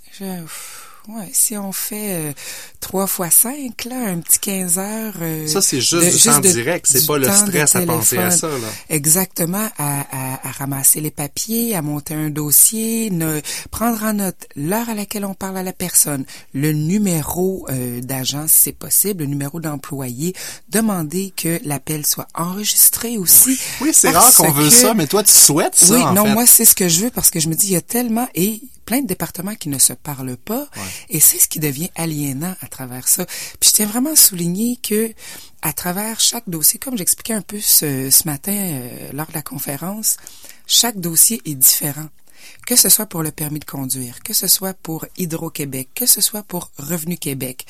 ouais, 1.07 1.29
si 1.33 1.57
on 1.57 1.71
fait 1.71 2.13
euh, 2.29 2.33
trois 2.79 3.07
fois 3.07 3.29
cinq 3.29 3.85
là, 3.85 3.95
un 4.09 4.19
petit 4.19 4.39
15 4.39 4.77
heures. 4.77 5.13
euh, 5.21 5.47
Ça, 5.47 5.61
c'est 5.61 5.81
juste 5.81 5.93
de- 5.93 6.09
du 6.17 6.17
temps 6.23 6.39
de- 6.39 6.51
direct, 6.51 6.85
c'est 6.89 7.05
pas 7.05 7.17
le 7.17 7.31
stress 7.31 7.75
à 7.75 7.81
penser 7.81 8.17
à 8.17 8.31
ça. 8.31 8.47
Là. 8.47 8.55
Exactement, 8.89 9.67
à, 9.77 10.01
à, 10.11 10.47
à 10.47 10.51
ramasser 10.51 11.01
les 11.01 11.11
papiers, 11.11 11.75
à 11.75 11.81
monter 11.81 12.13
un 12.13 12.29
dossier, 12.29 13.09
ne, 13.11 13.41
prendre 13.71 14.03
en 14.03 14.13
note 14.13 14.47
l'heure 14.55 14.89
à 14.89 14.93
laquelle 14.93 15.25
on 15.25 15.33
parle 15.33 15.57
à 15.57 15.63
la 15.63 15.73
personne, 15.73 16.25
le 16.53 16.71
numéro 16.73 17.65
euh, 17.69 18.01
d'agent 18.01 18.45
si 18.47 18.63
c'est 18.63 18.71
possible, 18.71 19.23
le 19.23 19.29
numéro 19.29 19.59
d'employé, 19.59 20.33
demander 20.69 21.33
que 21.35 21.59
l'appel 21.63 22.05
soit 22.05 22.27
enregistré 22.35 23.17
aussi. 23.17 23.57
Oui, 23.81 23.91
c'est 23.93 24.09
rare 24.11 24.33
qu'on 24.35 24.51
veut 24.51 24.69
que- 24.69 24.75
ça, 24.75 24.93
mais 24.93 25.07
toi, 25.07 25.23
tu 25.23 25.33
souhaites 25.33 25.75
ça, 25.75 25.93
oui, 25.95 26.01
en 26.01 26.13
non, 26.13 26.25
fait. 26.25 26.33
moi, 26.33 26.45
c'est 26.45 26.65
ce 26.65 26.75
que 26.75 26.87
je 26.87 27.01
veux 27.01 27.09
parce 27.09 27.29
que 27.29 27.39
je 27.39 27.47
me 27.49 27.55
dis, 27.55 27.67
il 27.67 27.73
y 27.73 27.75
a 27.75 27.81
tellement, 27.81 28.27
et 28.35 28.61
plein 28.91 28.99
de 29.03 29.07
départements 29.07 29.55
qui 29.55 29.69
ne 29.69 29.79
se 29.79 29.93
parlent 29.93 30.35
pas, 30.35 30.67
et 31.07 31.21
c'est 31.21 31.39
ce 31.39 31.47
qui 31.47 31.59
devient 31.59 31.89
aliénant 31.95 32.53
à 32.59 32.67
travers 32.67 33.07
ça. 33.07 33.25
Puis 33.25 33.69
je 33.69 33.75
tiens 33.75 33.85
vraiment 33.85 34.11
à 34.11 34.15
souligner 34.17 34.75
que, 34.75 35.13
à 35.61 35.71
travers 35.71 36.19
chaque 36.19 36.43
dossier, 36.49 36.77
comme 36.77 36.97
j'expliquais 36.97 37.35
un 37.35 37.41
peu 37.41 37.61
ce, 37.61 38.09
ce 38.09 38.27
matin 38.27 38.51
euh, 38.51 39.13
lors 39.13 39.27
de 39.27 39.33
la 39.33 39.43
conférence, 39.43 40.17
chaque 40.67 40.99
dossier 40.99 41.41
est 41.45 41.55
différent. 41.55 42.09
Que 42.65 42.75
ce 42.75 42.89
soit 42.89 43.05
pour 43.05 43.23
le 43.23 43.31
permis 43.31 43.59
de 43.59 43.65
conduire, 43.65 44.21
que 44.23 44.33
ce 44.33 44.47
soit 44.47 44.73
pour 44.73 45.05
Hydro-Québec, 45.17 45.89
que 45.95 46.05
ce 46.05 46.21
soit 46.21 46.43
pour 46.43 46.69
Revenu 46.77 47.17
Québec. 47.17 47.65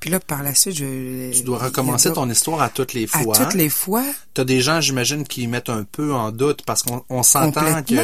Puis 0.00 0.10
là, 0.10 0.20
par 0.20 0.42
la 0.42 0.54
suite, 0.54 0.74
je... 0.76 1.32
Tu 1.32 1.42
dois 1.42 1.58
recommencer 1.58 2.12
ton 2.12 2.28
histoire 2.30 2.60
à 2.62 2.68
toutes 2.68 2.92
les 2.92 3.04
À 3.12 3.22
fois. 3.22 3.36
toutes 3.36 3.54
les 3.54 3.68
fois, 3.68 4.04
T'as 4.34 4.44
des 4.44 4.60
gens, 4.60 4.80
j'imagine, 4.80 5.24
qui 5.24 5.46
mettent 5.46 5.68
un 5.68 5.84
peu 5.84 6.12
en 6.12 6.32
doute 6.32 6.62
parce 6.66 6.82
qu'on 6.82 7.04
on 7.08 7.22
s'entend 7.22 7.82
que 7.84 7.94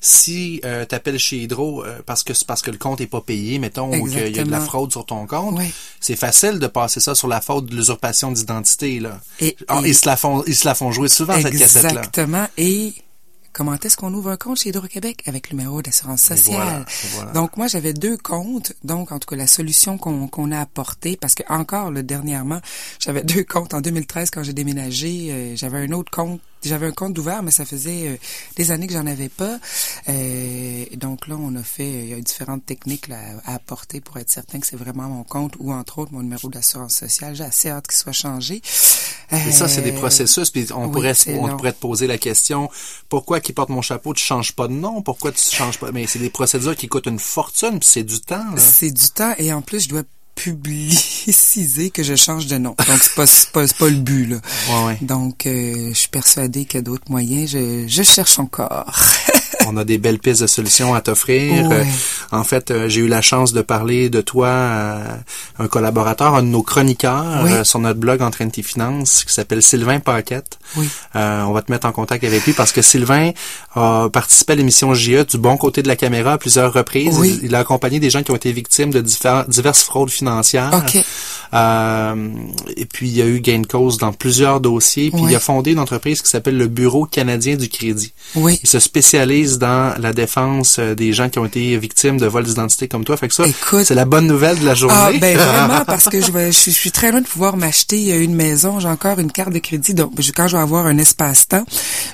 si 0.00 0.60
euh, 0.64 0.84
t'appelles 0.84 1.18
chez 1.18 1.38
Hydro 1.38 1.82
euh, 1.84 1.98
parce 2.04 2.22
que 2.22 2.34
c'est 2.34 2.46
parce 2.46 2.60
que 2.62 2.70
le 2.70 2.76
compte 2.78 3.00
est 3.00 3.06
pas 3.06 3.20
payé, 3.22 3.58
mettons, 3.58 3.88
ou 3.94 4.06
qu'il 4.08 4.36
y 4.36 4.40
a 4.40 4.44
de 4.44 4.50
la 4.50 4.60
fraude 4.60 4.90
sur 4.92 5.06
ton 5.06 5.26
compte, 5.26 5.58
c'est 6.00 6.16
facile 6.16 6.58
de 6.58 6.66
passer 6.66 7.00
ça 7.00 7.14
sur 7.14 7.28
la 7.28 7.40
faute 7.40 7.66
de 7.66 7.74
l'usurpation 7.74 8.30
d'identité 8.32 9.00
là. 9.00 9.20
Et- 9.40 9.56
Ah, 9.68 9.80
et- 9.84 9.88
ils 9.88 9.94
se 9.94 10.06
la 10.06 10.16
font, 10.16 10.44
ils 10.46 10.54
se 10.54 10.66
la 10.66 10.74
font 10.74 10.92
jouer 10.92 11.08
souvent 11.08 11.40
cette 11.40 11.56
cassette 11.58 11.82
là. 11.84 11.90
Exactement. 11.90 12.46
Et 12.58 12.92
comment 13.52 13.74
est-ce 13.74 13.96
qu'on 13.96 14.12
ouvre 14.14 14.30
un 14.30 14.36
compte 14.36 14.58
chez 14.58 14.70
Hydro-Québec 14.70 15.22
avec 15.26 15.50
le 15.50 15.56
numéro 15.56 15.82
d'assurance 15.82 16.22
sociale? 16.22 16.56
voilà, 16.56 16.80
et 16.80 17.06
voilà. 17.14 17.32
Donc, 17.32 17.56
moi, 17.56 17.66
j'avais 17.66 17.92
deux 17.92 18.16
comptes. 18.16 18.72
Donc, 18.84 19.12
en 19.12 19.18
tout 19.18 19.28
cas, 19.28 19.36
la 19.36 19.46
solution 19.46 19.98
qu'on 19.98 20.52
a 20.52 20.60
apportée, 20.60 21.16
parce 21.16 21.34
que 21.34 21.42
encore, 21.48 21.90
là, 21.90 22.02
dernièrement, 22.02 22.60
j'avais 22.98 23.22
deux 23.24 23.44
comptes. 23.44 23.74
En 23.74 23.80
2013, 23.80 24.30
quand 24.30 24.42
j'ai 24.42 24.52
déménagé, 24.52 25.28
euh, 25.30 25.56
j'avais 25.56 25.78
un 25.78 25.92
autre 25.92 26.10
compte. 26.10 26.40
J'avais 26.64 26.86
un 26.86 26.92
compte 26.92 27.16
ouvert, 27.18 27.42
mais 27.42 27.50
ça 27.50 27.64
faisait 27.64 28.08
euh, 28.08 28.16
des 28.56 28.70
années 28.70 28.86
que 28.86 28.92
j'en 28.92 29.06
avais 29.06 29.28
pas. 29.28 29.58
Euh, 30.08 30.84
donc 30.96 31.26
là, 31.28 31.36
on 31.38 31.54
a 31.56 31.62
fait, 31.62 31.88
il 31.88 32.08
y 32.08 32.14
a 32.14 32.20
différentes 32.20 32.64
techniques 32.66 33.08
là, 33.08 33.18
à 33.44 33.54
apporter 33.54 34.00
pour 34.00 34.16
être 34.18 34.30
certain 34.30 34.58
que 34.60 34.66
c'est 34.66 34.76
vraiment 34.76 35.08
mon 35.08 35.22
compte 35.24 35.54
ou 35.58 35.72
entre 35.72 35.98
autres 36.00 36.12
mon 36.12 36.22
numéro 36.22 36.48
d'assurance 36.48 36.94
sociale. 36.94 37.34
J'ai 37.36 37.44
assez 37.44 37.68
hâte 37.70 37.86
qu'il 37.86 37.96
soit 37.96 38.12
changé. 38.12 38.60
Et 39.30 39.52
ça, 39.52 39.68
c'est 39.68 39.82
des 39.82 39.92
Euh, 39.92 39.98
processus. 39.98 40.50
Puis 40.50 40.66
on 40.72 40.86
oui, 40.86 40.92
pourrait, 40.92 41.14
on 41.38 41.56
pourrait 41.56 41.72
te 41.72 41.80
poser 41.80 42.06
la 42.06 42.18
question 42.18 42.70
pourquoi 43.08 43.40
qui 43.40 43.52
porte 43.52 43.68
mon 43.68 43.82
chapeau, 43.82 44.14
tu 44.14 44.24
changes 44.24 44.52
pas 44.52 44.68
de 44.68 44.72
nom? 44.72 45.02
Pourquoi 45.02 45.32
tu 45.32 45.42
changes 45.42 45.78
pas? 45.78 45.92
Mais 45.92 46.06
c'est 46.06 46.18
des 46.18 46.30
procédures 46.30 46.74
qui 46.76 46.88
coûtent 46.88 47.06
une 47.06 47.18
fortune, 47.18 47.78
puis 47.78 47.88
c'est 47.88 48.04
du 48.04 48.20
temps. 48.20 48.44
C'est 48.56 48.90
du 48.90 49.10
temps 49.10 49.34
et 49.38 49.52
en 49.52 49.60
plus, 49.62 49.84
je 49.84 49.88
dois 49.90 50.02
publiciser 50.38 51.90
que 51.90 52.02
je 52.02 52.14
change 52.14 52.46
de 52.46 52.58
nom. 52.58 52.74
Donc 52.86 52.98
c'est 53.02 53.14
pas 53.14 53.26
c'est 53.26 53.50
pas, 53.50 53.66
c'est 53.66 53.76
pas 53.76 53.88
le 53.88 53.96
but 53.96 54.26
là. 54.26 54.36
Ouais, 54.70 54.86
ouais. 54.86 54.98
Donc 55.00 55.46
euh, 55.46 55.88
je 55.88 55.98
suis 55.98 56.08
persuadée 56.08 56.64
qu'il 56.64 56.76
y 56.76 56.78
a 56.78 56.82
d'autres 56.82 57.10
moyens. 57.10 57.50
Je, 57.50 57.86
je 57.88 58.02
cherche 58.02 58.38
encore. 58.38 58.94
On 59.70 59.76
a 59.76 59.84
des 59.84 59.98
belles 59.98 60.18
pistes 60.18 60.42
de 60.42 60.46
solutions 60.46 60.94
à 60.94 61.00
t'offrir. 61.00 61.66
Ouais. 61.68 61.76
Euh, 61.80 61.84
en 62.32 62.44
fait, 62.44 62.70
euh, 62.70 62.88
j'ai 62.88 63.00
eu 63.02 63.08
la 63.08 63.20
chance 63.20 63.52
de 63.52 63.60
parler 63.62 64.08
de 64.10 64.20
toi 64.20 64.48
à 64.50 64.98
un 65.58 65.66
collaborateur, 65.68 66.34
un 66.34 66.42
de 66.42 66.48
nos 66.48 66.62
chroniqueurs 66.62 67.42
Oui. 67.44 67.52
euh, 67.52 67.64
sur 67.64 67.78
notre 67.78 67.98
blog 68.00 68.22
Entraîne 68.22 68.50
tes 68.50 68.62
finances, 68.62 69.24
qui 69.24 69.32
s'appelle 69.32 69.62
Sylvain 69.62 70.00
Paquette. 70.00 70.58
Oui. 70.76 70.88
On 71.14 71.52
va 71.52 71.62
te 71.62 71.70
mettre 71.72 71.86
en 71.86 71.92
contact 71.92 72.24
avec 72.24 72.44
lui 72.46 72.52
parce 72.52 72.72
que 72.72 72.82
Sylvain 72.82 73.30
a 73.74 74.08
participé 74.12 74.52
à 74.54 74.56
l'émission 74.56 74.92
JE 74.94 75.24
du 75.24 75.38
bon 75.38 75.56
côté 75.56 75.82
de 75.82 75.88
la 75.88 75.96
caméra 75.96 76.32
à 76.34 76.38
plusieurs 76.38 76.72
reprises. 76.72 77.16
Oui. 77.18 77.38
Il, 77.42 77.46
il 77.48 77.54
a 77.54 77.60
accompagné 77.60 78.00
des 78.00 78.10
gens 78.10 78.22
qui 78.22 78.30
ont 78.30 78.36
été 78.36 78.52
victimes 78.52 78.90
de 78.90 79.00
diverses 79.00 79.82
fraudes 79.82 80.10
financières. 80.10 80.70
Euh, 81.54 82.28
et 82.76 82.84
puis, 82.84 83.08
il 83.08 83.16
y 83.16 83.22
a 83.22 83.26
eu 83.26 83.40
gain 83.40 83.60
de 83.60 83.66
cause 83.66 83.96
dans 83.98 84.12
plusieurs 84.12 84.60
dossiers. 84.60 85.10
Puis, 85.10 85.20
Oui. 85.22 85.30
il 85.32 85.36
a 85.36 85.40
fondé 85.40 85.72
une 85.72 85.78
entreprise 85.78 86.20
qui 86.22 86.28
s'appelle 86.28 86.56
le 86.56 86.66
Bureau 86.68 87.06
canadien 87.06 87.56
du 87.56 87.68
crédit. 87.68 88.12
Oui. 88.34 88.58
Il 88.62 88.68
se 88.68 88.78
spécialise 88.78 89.57
dans 89.58 89.94
la 89.98 90.12
défense 90.12 90.76
euh, 90.78 90.94
des 90.94 91.12
gens 91.12 91.28
qui 91.28 91.38
ont 91.38 91.44
été 91.44 91.76
victimes 91.78 92.16
de 92.18 92.26
vol 92.26 92.44
d'identité 92.44 92.88
comme 92.88 93.04
toi. 93.04 93.16
Fait 93.16 93.28
que 93.28 93.34
ça, 93.34 93.44
c'est 93.84 93.94
la 93.94 94.04
bonne 94.04 94.26
nouvelle 94.26 94.58
de 94.58 94.64
la 94.66 94.74
journée. 94.74 94.94
Ah 94.96 95.10
ben 95.20 95.36
vraiment 95.38 95.84
parce 95.84 96.04
que 96.08 96.20
je, 96.20 96.30
vais, 96.32 96.52
je, 96.52 96.58
suis- 96.58 96.72
je 96.72 96.78
suis 96.78 96.92
très 96.92 97.10
loin 97.10 97.20
de 97.20 97.26
pouvoir 97.26 97.56
m'acheter 97.56 98.12
euh, 98.12 98.22
une 98.22 98.34
maison. 98.34 98.80
J'ai 98.80 98.88
encore 98.88 99.18
une 99.18 99.32
carte 99.32 99.52
de 99.52 99.58
crédit. 99.58 99.94
Donc 99.94 100.12
je- 100.18 100.32
quand 100.32 100.48
je 100.48 100.56
vais 100.56 100.62
avoir 100.62 100.86
un 100.86 100.98
espace-temps, 100.98 101.64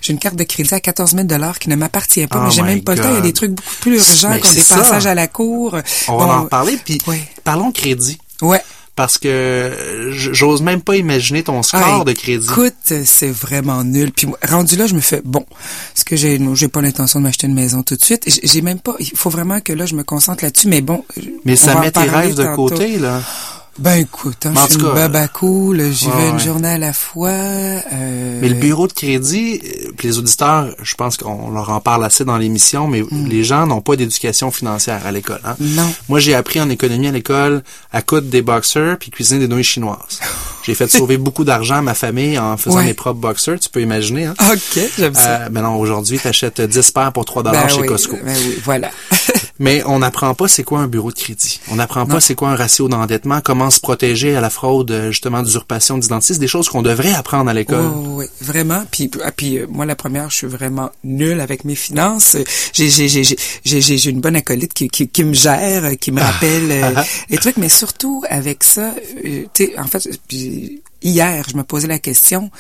j'ai 0.00 0.12
une 0.12 0.18
carte 0.18 0.36
de 0.36 0.44
crédit 0.44 0.74
à 0.74 0.80
14 0.80 1.12
000 1.12 1.24
dollars 1.24 1.58
qui 1.58 1.68
ne 1.68 1.76
m'appartient 1.76 2.26
pas. 2.26 2.38
Oh 2.40 2.44
mais 2.46 2.50
j'ai 2.50 2.62
my 2.62 2.68
même 2.68 2.82
pas 2.84 2.94
le 2.94 3.02
temps. 3.02 3.08
Il 3.10 3.14
y 3.16 3.18
a 3.18 3.20
des 3.20 3.32
trucs 3.32 3.52
beaucoup 3.52 3.74
plus 3.80 3.96
urgents 4.08 4.38
comme 4.40 4.52
des 4.54 4.62
passages 4.64 5.06
à 5.06 5.14
la 5.14 5.28
cour. 5.28 5.76
On 6.08 6.16
va 6.18 6.24
en 6.24 6.42
reparler. 6.44 6.78
Puis, 6.84 7.00
Oui. 7.06 7.18
parlons 7.44 7.70
crédit. 7.72 8.18
Ouais. 8.42 8.60
Parce 8.96 9.18
que 9.18 10.10
j'ose 10.12 10.62
même 10.62 10.80
pas 10.80 10.94
imaginer 10.94 11.42
ton 11.42 11.62
score 11.64 12.00
Ah, 12.02 12.04
de 12.04 12.12
crédit. 12.12 12.46
Écoute, 12.48 12.92
c'est 13.04 13.30
vraiment 13.30 13.82
nul. 13.82 14.12
Puis 14.12 14.28
rendu 14.48 14.76
là, 14.76 14.86
je 14.86 14.94
me 14.94 15.00
fais 15.00 15.20
bon. 15.24 15.44
Parce 15.92 16.04
que 16.04 16.14
j'ai, 16.14 16.40
j'ai 16.54 16.68
pas 16.68 16.80
l'intention 16.80 17.18
de 17.18 17.24
m'acheter 17.24 17.48
une 17.48 17.54
maison 17.54 17.82
tout 17.82 17.96
de 17.96 18.04
suite. 18.04 18.22
J'ai 18.42 18.62
même 18.62 18.78
pas. 18.78 18.94
Il 19.00 19.10
faut 19.16 19.30
vraiment 19.30 19.60
que 19.60 19.72
là, 19.72 19.84
je 19.86 19.96
me 19.96 20.04
concentre 20.04 20.44
là-dessus. 20.44 20.68
Mais 20.68 20.80
bon. 20.80 21.04
Mais 21.44 21.56
ça 21.56 21.80
met 21.80 21.90
tes 21.90 22.00
rêves 22.00 22.34
de 22.36 22.44
tantôt. 22.44 22.68
côté, 22.68 22.98
là. 22.98 23.20
Ben 23.78 23.94
écoute, 23.96 24.46
hein, 24.46 24.52
je 24.54 24.72
suis 24.74 24.80
une 24.80 24.94
baba 24.94 25.26
cool. 25.26 25.90
J'y 25.90 26.06
ouais, 26.06 26.12
vais 26.16 26.28
une 26.28 26.34
ouais. 26.36 26.42
journée 26.44 26.68
à 26.68 26.78
la 26.78 26.92
fois. 26.92 27.28
euh, 27.30 28.38
Mais 28.40 28.48
le 28.48 28.54
bureau 28.54 28.86
de 28.86 28.92
crédit, 28.92 29.60
euh, 29.64 29.90
puis 29.96 30.06
les 30.08 30.18
auditeurs, 30.18 30.68
je 30.82 30.94
pense 30.94 31.16
qu'on 31.16 31.50
leur 31.50 31.70
en 31.70 31.80
parle 31.80 32.04
assez 32.04 32.24
dans 32.24 32.36
l'émission, 32.38 32.86
mais 32.86 33.02
Mm. 33.02 33.26
les 33.26 33.42
gens 33.42 33.66
n'ont 33.66 33.80
pas 33.80 33.96
d'éducation 33.96 34.52
financière 34.52 35.04
à 35.04 35.10
l'école. 35.10 35.40
Hein? 35.44 35.56
Non. 35.60 35.92
Moi, 36.08 36.20
j'ai 36.20 36.34
appris 36.34 36.60
en 36.60 36.70
économie 36.70 37.08
à 37.08 37.12
l'école 37.12 37.64
à 37.92 38.00
coudre 38.00 38.28
des 38.28 38.42
boxers 38.42 38.96
puis 38.98 39.10
cuisiner 39.10 39.40
des 39.40 39.48
nouilles 39.48 39.64
chinoises. 39.64 40.20
J'ai 40.64 40.74
fait 40.74 40.88
sauver 40.90 41.18
beaucoup 41.18 41.44
d'argent 41.44 41.74
à 41.76 41.82
ma 41.82 41.92
famille 41.92 42.38
en 42.38 42.56
faisant 42.56 42.78
Ouais. 42.78 42.84
mes 42.84 42.94
propres 42.94 43.20
boxers, 43.20 43.60
tu 43.60 43.68
peux 43.68 43.82
imaginer. 43.82 44.24
Hein? 44.24 44.34
OK, 44.50 44.80
j'aime 44.96 45.12
ça. 45.14 45.42
Euh, 45.42 45.48
mais 45.52 45.60
non, 45.60 45.74
aujourd'hui, 45.76 46.18
tu 46.18 46.26
achètes 46.26 46.58
10 46.62 46.90
paires 46.92 47.12
pour 47.12 47.26
3 47.26 47.42
dollars 47.42 47.64
Ben 47.64 47.68
chez 47.68 47.80
oui, 47.82 47.86
Costco. 47.86 48.16
Ben 48.24 48.34
oui, 48.34 48.58
voilà. 48.64 48.90
Mais 49.58 49.82
on 49.86 49.98
n'apprend 50.00 50.34
pas 50.34 50.48
c'est 50.48 50.64
quoi 50.64 50.80
un 50.80 50.88
bureau 50.88 51.10
de 51.10 51.16
crédit. 51.16 51.60
On 51.70 51.76
n'apprend 51.76 52.06
pas 52.06 52.20
c'est 52.20 52.34
quoi 52.34 52.50
un 52.50 52.56
ratio 52.56 52.88
d'endettement, 52.88 53.40
comment 53.40 53.70
se 53.70 53.80
protéger 53.80 54.36
à 54.36 54.40
la 54.40 54.50
fraude, 54.50 54.90
euh, 54.90 55.10
justement, 55.10 55.42
d'usurpation 55.42 55.98
d'identité. 55.98 56.34
C'est 56.34 56.40
des 56.40 56.48
choses 56.48 56.68
qu'on 56.68 56.82
devrait 56.82 57.12
apprendre 57.14 57.50
à 57.50 57.54
l'école. 57.54 57.86
Oui, 57.86 58.24
oui, 58.24 58.26
vraiment. 58.40 58.84
Puis, 58.90 59.10
ah, 59.24 59.30
puis 59.30 59.58
euh, 59.58 59.66
moi, 59.68 59.86
la 59.86 59.96
première, 59.96 60.30
je 60.30 60.36
suis 60.36 60.46
vraiment 60.46 60.90
nulle 61.02 61.40
avec 61.40 61.64
mes 61.64 61.74
finances. 61.74 62.36
J'ai, 62.72 62.88
j'ai, 62.88 63.08
j'ai, 63.08 63.24
j'ai, 63.64 63.80
j'ai, 63.80 64.10
une 64.10 64.20
bonne 64.20 64.36
acolyte 64.36 64.74
qui, 64.74 64.88
qui, 64.88 65.08
qui 65.08 65.24
me 65.24 65.34
gère, 65.34 65.96
qui 66.00 66.12
me 66.12 66.20
rappelle 66.20 66.70
euh, 66.70 67.02
les 67.30 67.38
trucs. 67.38 67.56
Mais 67.56 67.68
surtout, 67.68 68.24
avec 68.28 68.64
ça, 68.64 68.94
euh, 69.24 69.44
tu 69.52 69.66
sais, 69.66 69.78
en 69.78 69.86
fait, 69.86 70.08
puis 70.28 70.82
hier, 71.02 71.44
je 71.48 71.56
me 71.56 71.62
posais 71.62 71.86
la 71.86 71.98
question 71.98 72.50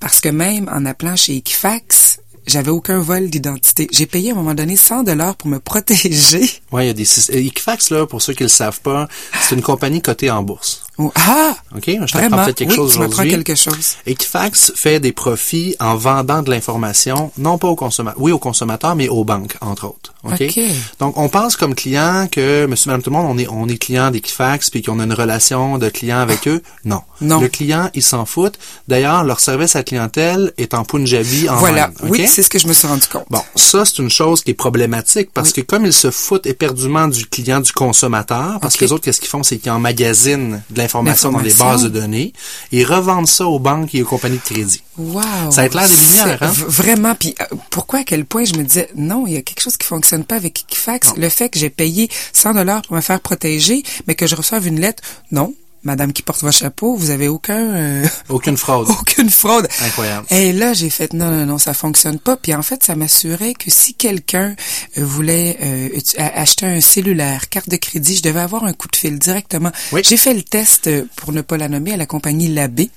parce 0.00 0.20
que 0.20 0.28
même 0.28 0.68
en 0.72 0.84
appelant 0.84 1.16
chez 1.16 1.36
Equifax, 1.36 2.18
j'avais 2.46 2.70
aucun 2.70 2.98
vol 2.98 3.28
d'identité. 3.28 3.88
J'ai 3.90 4.06
payé 4.06 4.30
à 4.30 4.34
un 4.34 4.36
moment 4.36 4.54
donné 4.54 4.76
100 4.76 5.04
dollars 5.04 5.36
pour 5.36 5.48
me 5.48 5.58
protéger. 5.58 6.50
Ouais, 6.72 6.84
il 6.84 6.86
y 6.88 6.90
a 6.90 6.94
des 6.94 7.04
systèmes. 7.04 7.38
Equifax, 7.38 7.90
là, 7.90 8.04
pour 8.04 8.20
ceux 8.20 8.32
qui 8.32 8.42
le 8.42 8.48
savent 8.48 8.80
pas, 8.80 9.06
c'est 9.40 9.54
une 9.54 9.62
compagnie 9.62 10.02
cotée 10.02 10.28
en 10.28 10.42
bourse. 10.42 10.82
Oh, 10.98 11.12
ah! 11.14 11.54
OK? 11.76 11.84
Je 11.86 12.12
t'apprends 12.12 12.44
peut-être 12.44 12.56
quelque 12.56 12.70
oui, 12.70 12.76
chose 12.76 12.98
aujourd'hui. 12.98 13.30
quelque 13.30 13.54
chose. 13.54 13.96
Equifax 14.06 14.72
fait 14.74 14.98
des 14.98 15.12
profits 15.12 15.76
en 15.78 15.94
vendant 15.94 16.42
de 16.42 16.50
l'information, 16.50 17.30
non 17.38 17.58
pas 17.58 17.68
aux 17.68 17.76
consommateurs, 17.76 18.20
oui 18.20 18.32
aux 18.32 18.40
consommateurs, 18.40 18.96
mais 18.96 19.08
aux 19.08 19.24
banques, 19.24 19.56
entre 19.60 19.86
autres. 19.86 20.13
OK? 20.24 20.42
OK. 20.42 20.60
Donc, 21.00 21.16
on 21.18 21.28
pense 21.28 21.56
comme 21.56 21.74
client 21.74 22.28
que, 22.30 22.66
monsieur, 22.66 22.88
madame, 22.90 23.02
tout 23.02 23.10
le 23.10 23.16
monde, 23.16 23.26
on 23.30 23.38
est, 23.38 23.46
on 23.48 23.68
est 23.68 23.76
client 23.76 24.10
d'Equifax 24.10 24.70
puis 24.70 24.82
qu'on 24.82 24.98
a 25.00 25.04
une 25.04 25.12
relation 25.12 25.78
de 25.78 25.88
client 25.88 26.18
avec 26.18 26.48
eux? 26.48 26.62
Non. 26.84 27.02
Non. 27.20 27.40
Le 27.40 27.48
client, 27.48 27.90
il 27.94 28.02
s'en 28.02 28.24
fout. 28.26 28.58
D'ailleurs, 28.88 29.24
leur 29.24 29.40
service 29.40 29.76
à 29.76 29.82
clientèle 29.82 30.52
est 30.58 30.74
en 30.74 30.84
Punjabi 30.84 31.48
en 31.48 31.56
Voilà. 31.56 31.86
Inde? 31.86 31.94
Oui, 32.10 32.26
c'est 32.26 32.42
ce 32.42 32.48
que 32.50 32.58
je 32.58 32.66
me 32.66 32.72
suis 32.72 32.86
rendu 32.88 33.06
compte. 33.06 33.26
Bon, 33.30 33.42
ça, 33.54 33.84
c'est 33.84 33.98
une 33.98 34.10
chose 34.10 34.42
qui 34.42 34.50
est 34.52 34.54
problématique 34.54 35.30
parce 35.32 35.48
Oui. 35.48 35.54
que 35.54 35.60
comme 35.62 35.84
ils 35.86 35.92
se 35.92 36.10
foutent 36.10 36.46
éperdument 36.46 37.08
du 37.08 37.26
client, 37.26 37.60
du 37.60 37.72
consommateur, 37.72 38.58
parce 38.60 38.76
que 38.76 38.84
les 38.84 38.92
autres, 38.92 39.04
qu'est-ce 39.04 39.20
qu'ils 39.20 39.28
font? 39.30 39.42
C'est 39.42 39.58
qu'ils 39.58 39.70
emmagasinent 39.72 40.62
de 40.70 40.78
l'information 40.78 41.30
dans 41.32 41.38
des 41.40 41.48
L'information. 41.50 41.82
bases 41.84 41.92
de 41.92 42.00
données 42.00 42.32
et 42.72 42.84
revendent 42.84 43.28
ça 43.28 43.46
aux 43.46 43.58
banques 43.58 43.94
et 43.94 44.02
aux 44.02 44.06
compagnies 44.06 44.38
de 44.38 44.42
crédit. 44.42 44.82
Wow. 44.96 45.22
Ça 45.50 45.66
éclaire 45.66 45.88
les 45.88 45.96
lumières, 45.96 46.38
C'est 46.40 46.44
hein? 46.46 46.52
Vraiment. 46.68 47.14
Puis 47.16 47.34
euh, 47.40 47.44
pourquoi 47.70 48.00
à 48.00 48.04
quel 48.04 48.24
point 48.24 48.44
je 48.44 48.54
me 48.54 48.62
disais 48.62 48.88
non, 48.96 49.24
il 49.26 49.32
y 49.32 49.36
a 49.36 49.42
quelque 49.42 49.60
chose 49.60 49.76
qui 49.76 49.86
fonctionne 49.86 50.13
pas 50.22 50.36
avec 50.36 50.60
Equifax. 50.60 51.14
Le 51.16 51.28
fait 51.28 51.48
que 51.48 51.58
j'ai 51.58 51.70
payé 51.70 52.08
100 52.32 52.54
dollars 52.54 52.82
pour 52.82 52.94
me 52.94 53.00
faire 53.00 53.20
protéger, 53.20 53.82
mais 54.06 54.14
que 54.14 54.26
je 54.26 54.36
reçoive 54.36 54.66
une 54.66 54.80
lettre, 54.80 55.02
non. 55.32 55.54
Madame 55.82 56.14
qui 56.14 56.22
porte 56.22 56.40
votre 56.40 56.56
chapeau, 56.56 56.96
vous 56.96 57.10
avez 57.10 57.28
aucun 57.28 57.58
euh, 57.74 58.06
Aucune 58.30 58.56
fraude. 58.56 58.88
aucune 58.88 59.28
fraude. 59.28 59.68
Incroyable. 59.82 60.26
Et 60.30 60.54
là, 60.54 60.72
j'ai 60.72 60.88
fait 60.88 61.12
non, 61.12 61.30
non, 61.30 61.44
non, 61.44 61.58
ça 61.58 61.74
fonctionne 61.74 62.18
pas. 62.18 62.38
Puis 62.38 62.54
en 62.54 62.62
fait, 62.62 62.82
ça 62.82 62.96
m'assurait 62.96 63.52
que 63.52 63.70
si 63.70 63.92
quelqu'un 63.92 64.56
euh, 64.96 65.04
voulait 65.04 65.58
euh, 65.62 65.88
acheter 66.16 66.64
un 66.64 66.80
cellulaire, 66.80 67.50
carte 67.50 67.68
de 67.68 67.76
crédit, 67.76 68.16
je 68.16 68.22
devais 68.22 68.40
avoir 68.40 68.64
un 68.64 68.72
coup 68.72 68.88
de 68.88 68.96
fil 68.96 69.18
directement. 69.18 69.72
Oui. 69.92 70.00
J'ai 70.02 70.16
fait 70.16 70.32
le 70.32 70.42
test, 70.42 70.86
euh, 70.86 71.04
pour 71.16 71.32
ne 71.32 71.42
pas 71.42 71.58
la 71.58 71.68
nommer, 71.68 71.92
à 71.92 71.96
la 71.98 72.06
compagnie 72.06 72.48
Labé. 72.48 72.90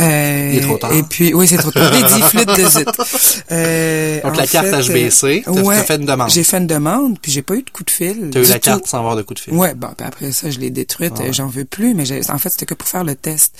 Euh, 0.00 0.50
Il 0.52 0.58
est 0.58 0.62
trop 0.62 0.78
tard. 0.78 0.92
Et 0.92 1.02
puis, 1.02 1.34
oui, 1.34 1.46
c'est 1.48 1.56
trop 1.58 1.70
tard. 1.70 1.90
Il 1.94 2.04
dit 2.04 2.22
flûte 2.22 2.48
de 2.56 2.64
zut. 2.68 2.88
Euh, 3.50 4.20
Donc, 4.22 4.36
la 4.36 4.46
carte 4.46 4.66
HBC, 4.68 5.42
t'as- 5.44 5.50
euh, 5.50 5.62
t'as 5.64 5.82
fait 5.84 5.96
une 5.96 6.06
demande. 6.06 6.30
J'ai 6.30 6.44
fait 6.44 6.58
une 6.58 6.66
demande, 6.66 7.18
puis 7.20 7.32
j'ai 7.32 7.42
pas 7.42 7.54
eu 7.54 7.62
de 7.62 7.70
coup 7.70 7.84
de 7.84 7.90
fil. 7.90 8.30
Tu 8.32 8.38
as 8.38 8.40
eu 8.42 8.44
la 8.44 8.54
tout. 8.54 8.60
carte 8.60 8.86
sans 8.86 8.98
avoir 8.98 9.16
de 9.16 9.22
coup 9.22 9.34
de 9.34 9.38
fil. 9.38 9.54
Ouais, 9.54 9.74
bon, 9.74 9.88
puis 9.96 10.06
après 10.06 10.32
ça, 10.32 10.50
je 10.50 10.58
l'ai 10.58 10.70
détruite, 10.70 11.14
Ah 11.18 11.22
ouais. 11.22 11.32
j'en 11.32 11.46
veux 11.48 11.64
plus, 11.64 11.94
mais 11.94 12.04
j'ai- 12.04 12.20
en 12.30 12.38
fait, 12.38 12.50
c'était 12.50 12.66
que 12.66 12.74
pour 12.74 12.88
faire 12.88 13.04
le 13.04 13.14
test. 13.14 13.54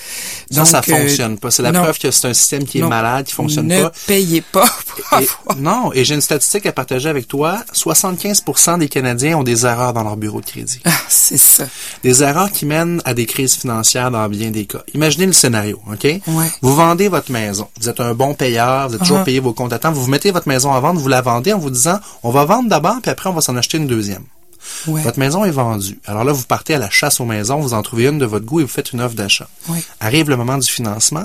Ça, 0.50 0.64
ça 0.64 0.80
Donc, 0.80 0.88
euh, 0.90 0.96
fonctionne 1.00 1.38
pas. 1.38 1.50
C'est 1.50 1.62
la 1.62 1.72
non. 1.72 1.82
preuve 1.82 1.98
que 1.98 2.10
c'est 2.10 2.28
un 2.28 2.34
système 2.34 2.64
qui 2.64 2.78
est 2.78 2.82
Non. 2.82 2.88
malade, 2.88 3.26
qui 3.26 3.34
fonctionne 3.34 3.66
ne 3.66 3.82
pas. 3.82 3.92
payez 4.06 4.40
pas 4.40 4.66
pour 4.86 5.20
Et- 5.20 5.24
avoir. 5.46 5.56
non, 5.58 5.92
et 5.92 6.04
j'ai 6.04 6.14
une 6.14 6.20
statistique 6.20 6.66
à 6.66 6.72
partager 6.72 7.08
avec 7.08 7.26
toi. 7.28 7.62
75% 7.72 8.78
des 8.78 8.88
Canadiens 8.88 9.38
ont 9.38 9.42
des 9.42 9.66
erreurs 9.66 9.92
dans 9.92 10.02
leur 10.04 10.16
bureau 10.16 10.40
de 10.40 10.46
crédit. 10.46 10.80
Ah, 10.84 10.90
c'est 11.08 11.38
ça. 11.38 11.66
Des 12.02 12.22
erreurs 12.22 12.50
qui 12.52 12.66
mènent 12.66 13.00
à 13.04 13.14
des 13.14 13.26
crises 13.26 13.54
financières 13.54 14.10
dans 14.10 14.28
bien 14.28 14.50
des 14.50 14.66
cas. 14.66 14.82
Imaginez 14.94 15.26
le 15.26 15.32
scénario, 15.32 15.80
OK? 15.90 16.06
Ouais. 16.28 16.50
Vous 16.62 16.74
vendez 16.74 17.08
votre 17.08 17.32
maison. 17.32 17.68
Vous 17.80 17.88
êtes 17.88 18.00
un 18.00 18.14
bon 18.14 18.34
payeur, 18.34 18.88
vous 18.88 18.94
êtes 18.94 19.00
toujours 19.00 19.18
Uh-huh. 19.18 19.24
payé 19.24 19.40
vos 19.40 19.52
comptes 19.52 19.72
à 19.72 19.78
temps. 19.78 19.92
Vous 19.92 20.06
mettez 20.06 20.30
votre 20.30 20.46
maison 20.48 20.72
à 20.72 20.80
vendre, 20.80 21.00
vous 21.00 21.08
la 21.08 21.22
vendez 21.22 21.52
en 21.52 21.58
vous 21.58 21.70
disant, 21.70 21.98
on 22.22 22.30
va 22.30 22.44
vendre 22.44 22.68
d'abord, 22.68 22.96
puis 23.02 23.10
après, 23.10 23.28
on 23.30 23.32
va 23.32 23.40
s'en 23.40 23.56
acheter 23.56 23.78
une 23.78 23.86
deuxième. 23.86 24.24
Ouais. 24.86 25.02
Votre 25.02 25.18
maison 25.18 25.44
est 25.44 25.50
vendue. 25.50 25.98
Alors 26.06 26.24
là, 26.24 26.32
vous 26.32 26.44
partez 26.44 26.74
à 26.74 26.78
la 26.78 26.90
chasse 26.90 27.20
aux 27.20 27.24
maisons, 27.24 27.58
vous 27.60 27.72
en 27.74 27.82
trouvez 27.82 28.06
une 28.06 28.18
de 28.18 28.26
votre 28.26 28.44
goût 28.44 28.60
et 28.60 28.64
vous 28.64 28.68
faites 28.68 28.92
une 28.92 29.00
offre 29.00 29.14
d'achat. 29.14 29.48
Ouais. 29.68 29.82
Arrive 30.00 30.28
le 30.28 30.36
moment 30.36 30.58
du 30.58 30.68
financement, 30.68 31.24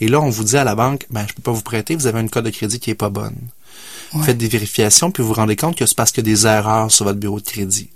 et 0.00 0.08
là, 0.08 0.20
on 0.20 0.30
vous 0.30 0.44
dit 0.44 0.56
à 0.56 0.64
la 0.64 0.74
banque, 0.74 1.06
ben, 1.10 1.24
je 1.28 1.34
peux 1.34 1.42
pas 1.42 1.52
vous 1.52 1.62
prêter, 1.62 1.94
vous 1.94 2.06
avez 2.08 2.20
une 2.20 2.30
code 2.30 2.44
de 2.46 2.50
crédit 2.50 2.80
qui 2.80 2.90
est 2.90 2.94
pas 2.96 3.10
bonne. 3.10 3.36
Vous 4.12 4.20
Ouais. 4.20 4.26
faites 4.26 4.38
des 4.38 4.48
vérifications, 4.48 5.12
puis 5.12 5.22
vous 5.22 5.28
vous 5.28 5.34
rendez 5.34 5.54
compte 5.54 5.76
que 5.76 5.86
c'est 5.86 5.96
parce 5.96 6.10
qu'il 6.10 6.26
y 6.26 6.30
a 6.30 6.34
des 6.34 6.46
erreurs 6.46 6.90
sur 6.90 7.04
votre 7.04 7.20
bureau 7.20 7.38
de 7.38 7.44
crédit. 7.46 7.90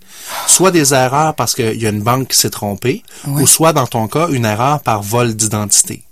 Soit 0.47 0.71
des 0.71 0.95
erreurs 0.95 1.35
parce 1.35 1.55
qu'il 1.55 1.83
y 1.83 1.87
a 1.87 1.91
une 1.91 2.03
banque 2.03 2.29
qui 2.29 2.39
s'est 2.39 2.51
trompée, 2.51 3.03
ou 3.27 3.47
soit, 3.49 3.73
dans 3.73 3.89
ton 3.89 4.07
cas, 4.07 4.29
une 4.29 4.45
erreur 4.45 4.79
par 4.81 5.03
vol 5.03 5.35
d'identité. 5.35 6.05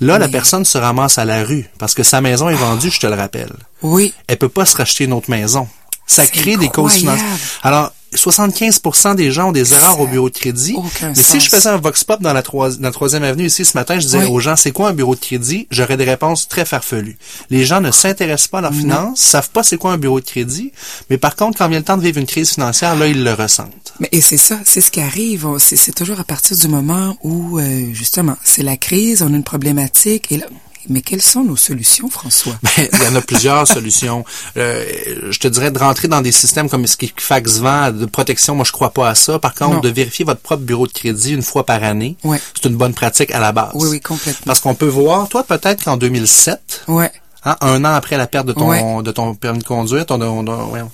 Là, 0.00 0.18
la 0.18 0.28
personne 0.28 0.64
se 0.64 0.78
ramasse 0.78 1.18
à 1.18 1.24
la 1.24 1.44
rue, 1.44 1.68
parce 1.78 1.94
que 1.94 2.02
sa 2.02 2.20
maison 2.20 2.48
est 2.48 2.54
vendue, 2.54 2.90
je 2.90 3.00
te 3.00 3.06
le 3.06 3.14
rappelle. 3.14 3.52
Oui. 3.82 4.14
Elle 4.26 4.38
peut 4.38 4.48
pas 4.48 4.64
se 4.64 4.76
racheter 4.76 5.04
une 5.04 5.12
autre 5.12 5.30
maison. 5.30 5.68
Ça 6.06 6.26
crée 6.26 6.56
des 6.56 6.68
causes 6.68 6.94
financières. 6.94 7.26
Alors, 7.62 7.92
75% 8.14 9.14
des 9.14 9.30
gens 9.30 9.48
ont 9.48 9.52
des 9.52 9.72
erreurs 9.72 10.00
au 10.00 10.06
bureau 10.06 10.28
de 10.30 10.34
crédit. 10.34 10.74
aucun 10.76 11.08
Mais 11.08 11.22
si 11.22 11.40
je 11.40 11.48
faisais 11.48 11.68
un 11.68 11.76
vox 11.76 12.04
pop 12.04 12.20
dans 12.20 12.32
la, 12.32 12.42
troi- 12.42 12.70
dans 12.76 12.88
la 12.88 12.92
troisième 12.92 13.22
avenue 13.22 13.46
ici 13.46 13.64
ce 13.64 13.76
matin, 13.76 13.94
je 13.98 14.04
disais 14.06 14.18
Oui. 14.18 14.26
aux 14.30 14.40
gens, 14.40 14.56
c'est 14.56 14.72
quoi 14.72 14.88
un 14.88 14.92
bureau 14.92 15.14
de 15.14 15.20
crédit? 15.20 15.66
J'aurais 15.70 15.96
des 15.96 16.04
réponses 16.04 16.48
très 16.48 16.64
farfelues. 16.64 17.16
Les 17.50 17.64
gens 17.64 17.80
ne 17.80 17.90
s'intéressent 17.90 18.48
pas 18.48 18.58
à 18.58 18.62
leurs 18.62 18.74
finances, 18.74 19.20
savent 19.20 19.50
pas 19.50 19.62
c'est 19.62 19.76
quoi 19.76 19.92
un 19.92 19.98
bureau 19.98 20.20
de 20.20 20.24
crédit, 20.26 20.72
mais 21.08 21.18
par 21.18 21.36
contre, 21.36 21.58
quand 21.58 21.68
vient 21.68 21.78
le 21.78 21.84
temps 21.84 21.96
de 21.96 22.02
vivre 22.02 22.18
une 22.18 22.26
crise 22.26 22.50
financière, 22.50 22.96
là, 22.96 23.06
ils 23.06 23.22
le 23.22 23.32
ressentent. 23.32 23.94
Mais 24.00 24.08
et 24.12 24.20
c'est 24.20 24.36
ça, 24.36 24.58
c'est 24.64 24.80
ce 24.80 24.90
qui 24.90 25.00
arrive. 25.00 25.46
C'est 25.58 25.94
toujours 25.94 26.18
à 26.20 26.24
partir 26.24 26.56
du 26.56 26.68
moment 26.68 27.16
où, 27.22 27.58
euh, 27.58 27.92
justement, 27.92 28.36
c'est 28.44 28.62
la 28.62 28.76
crise, 28.76 29.22
on 29.22 29.32
a 29.32 29.36
une 29.36 29.44
problématique, 29.44 30.30
et 30.32 30.38
là, 30.38 30.46
Mais 30.88 31.02
quelles 31.02 31.22
sont 31.22 31.44
nos 31.44 31.56
solutions, 31.56 32.08
François? 32.08 32.54
Ben, 32.62 32.88
il 32.92 33.02
y 33.02 33.06
en 33.06 33.14
a 33.16 33.20
plusieurs 33.20 33.66
solutions. 33.66 34.24
Euh, 34.56 34.84
je 35.30 35.38
te 35.38 35.46
dirais 35.48 35.70
de 35.70 35.78
rentrer 35.78 36.08
dans 36.08 36.20
des 36.22 36.32
systèmes 36.32 36.68
comme 36.68 36.86
ce 36.86 36.96
Fax 37.18 37.58
vend 37.58 37.90
de 37.90 38.06
protection. 38.06 38.54
Moi, 38.54 38.64
je 38.64 38.72
crois 38.72 38.90
pas 38.90 39.08
à 39.10 39.14
ça. 39.14 39.38
Par 39.38 39.54
contre, 39.54 39.74
Non. 39.74 39.80
de 39.80 39.88
vérifier 39.88 40.24
votre 40.24 40.40
propre 40.40 40.62
bureau 40.62 40.86
de 40.86 40.92
crédit 40.92 41.32
une 41.32 41.42
fois 41.42 41.64
par 41.66 41.82
année, 41.84 42.16
Ouais. 42.24 42.40
c'est 42.54 42.68
une 42.68 42.76
bonne 42.76 42.94
pratique 42.94 43.30
à 43.32 43.40
la 43.40 43.52
base. 43.52 43.70
Oui, 43.74 43.88
oui, 43.90 44.00
complètement. 44.00 44.44
Parce 44.46 44.60
qu'on 44.60 44.74
peut 44.74 44.88
voir, 44.88 45.28
toi, 45.28 45.44
peut-être 45.44 45.84
qu'en 45.84 45.96
2007, 45.96 46.84
Ouais. 46.88 47.10
hein, 47.44 47.56
un 47.60 47.84
an 47.84 47.92
après 47.94 48.16
la 48.16 48.26
perte 48.26 48.46
de 48.46 48.52
ton, 48.52 48.68
Ouais. 48.68 49.02
de 49.02 49.10
ton 49.12 49.34
permis 49.34 49.58
de 49.60 49.64
conduire, 49.64 50.06
ton, 50.06 50.18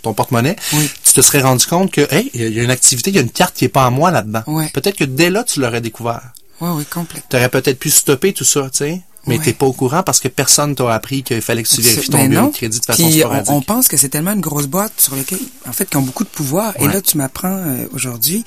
ton, 0.02 0.12
porte-monnaie, 0.14 0.56
Oui. 0.72 0.90
tu 1.04 1.12
te 1.12 1.20
serais 1.20 1.40
rendu 1.42 1.64
compte 1.66 1.90
que, 1.92 2.12
hey, 2.12 2.30
il 2.34 2.52
y 2.52 2.60
a 2.60 2.62
une 2.62 2.70
activité, 2.70 3.10
il 3.10 3.16
y 3.16 3.18
a 3.18 3.22
une 3.22 3.30
carte 3.30 3.54
qui 3.56 3.64
est 3.64 3.68
pas 3.70 3.84
à 3.86 3.90
moi 3.90 4.10
là-dedans. 4.10 4.42
Ouais. 4.46 4.68
Peut-être 4.74 4.96
que 4.96 5.04
dès 5.04 5.30
là, 5.30 5.44
tu 5.44 5.60
l'aurais 5.60 5.80
découvert. 5.80 6.22
Oui, 6.60 6.70
oui, 6.72 6.84
complètement. 6.86 7.26
Tu 7.30 7.36
aurais 7.36 7.48
peut-être 7.50 7.78
pu 7.78 7.90
stopper 7.90 8.32
tout 8.32 8.44
ça, 8.44 8.62
tu 8.62 8.78
sais. 8.78 9.00
Mais 9.26 9.38
Ouais. 9.38 9.44
t'es 9.44 9.52
pas 9.52 9.66
au 9.66 9.72
courant 9.72 10.02
parce 10.02 10.20
que 10.20 10.28
personne 10.28 10.74
t'a 10.74 10.92
appris 10.94 11.22
qu'il 11.22 11.40
fallait 11.42 11.62
que 11.62 11.68
tu 11.68 11.80
vérifies 11.80 12.08
ton 12.10 12.26
bureau 12.28 12.46
de 12.48 12.52
crédit 12.52 12.78
de 12.80 12.84
façon 12.84 13.02
Puis 13.08 13.16
on, 13.16 13.26
sporadique. 13.26 13.50
on 13.52 13.60
pense 13.62 13.88
que 13.88 13.96
c'est 13.96 14.08
tellement 14.08 14.32
une 14.32 14.40
grosse 14.40 14.66
boîte 14.66 14.92
sur 14.98 15.16
laquelle, 15.16 15.40
en 15.68 15.72
fait, 15.72 15.88
qui 15.90 15.96
ont 15.96 16.02
beaucoup 16.02 16.24
de 16.24 16.28
pouvoir. 16.28 16.74
Et 16.80 16.86
là, 16.86 17.00
tu 17.00 17.16
m'apprends 17.18 17.48
euh, 17.56 17.86
aujourd'hui. 17.92 18.44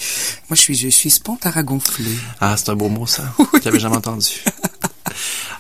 Moi, 0.50 0.56
je 0.56 0.62
suis, 0.62 0.76
je 0.76 0.88
suis 0.90 1.10
spontaragonflé. 1.10 2.06
Ah, 2.40 2.56
c'est 2.58 2.70
un 2.70 2.76
beau 2.76 2.88
mot, 2.90 3.06
ça. 3.06 3.24
J'avais 3.64 3.80
jamais 3.80 3.98
entendu. 3.98 4.28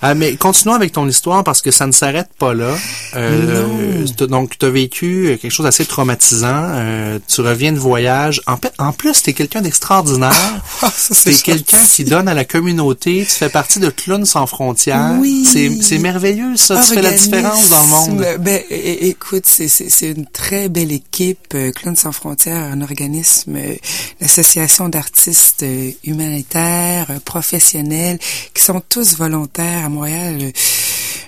Ah, 0.02 0.14
mais 0.16 0.36
continuons 0.36 0.76
avec 0.76 0.92
ton 0.94 1.08
histoire 1.08 1.44
parce 1.44 1.62
que 1.62 1.72
ça 1.72 1.86
ne 1.88 1.92
s'arrête 1.92 2.30
pas 2.38 2.54
là. 2.54 2.76
Euh, 3.16 4.06
donc, 4.28 4.58
tu 4.58 4.66
as 4.66 4.70
vécu 4.70 5.38
quelque 5.42 5.52
chose 5.52 5.66
d'assez 5.66 5.86
traumatisant. 5.86 6.48
Euh, 6.54 7.20
tu 7.28 7.42
reviens 7.42 7.72
de 7.74 7.80
voyage. 7.80 8.42
En, 8.48 8.92
plus, 8.94 9.22
tu 9.24 9.30
es 9.30 9.34
quelqu'un 9.34 9.62
d'extraordinaire. 9.62 10.32
Ah, 10.82 10.92
Tu 11.24 11.30
es 11.30 11.34
quelqu'un 11.36 11.84
qui 11.86 12.06
donne 12.06 12.28
à 12.30 12.34
la 12.34 12.46
communauté. 12.46 13.26
Tu 13.28 13.36
fais 13.36 13.50
partie 13.50 13.80
de 13.80 13.90
Clowns 13.90 14.26
sans 14.26 14.46
frontières. 14.48 15.16
Oui. 15.20 15.46
C'est 15.82 15.98
merveilleux, 15.98 16.56
ça. 16.56 16.82
Tu 16.88 16.94
fais 16.94 17.02
la 17.02 17.12
différence 17.12 17.68
dans 17.70 17.82
le 17.82 17.88
monde. 17.88 18.22
Organisme, 18.22 18.44
Ben, 18.44 18.62
écoute, 18.70 19.44
c'est- 19.46 20.10
une 20.10 20.26
très 20.28 20.70
belle 20.70 20.92
équipe. 20.94 21.40
Euh, 21.56 21.72
Clowns 21.72 21.96
sans 21.98 22.12
frontières, 22.14 22.56
un 22.72 22.82
organisme, 22.82 23.56
euh, 23.58 23.76
une 24.22 24.26
association 24.26 24.88
d'artistes 24.90 25.64
euh, 25.64 25.92
humanitaires, 26.06 27.08
euh, 27.10 27.20
professionnels, 27.24 28.20
qui 28.54 28.64
sont 28.64 28.82
tous 28.88 29.16
volontaires 29.18 29.39
à 29.86 29.90
Montréal. 29.90 30.52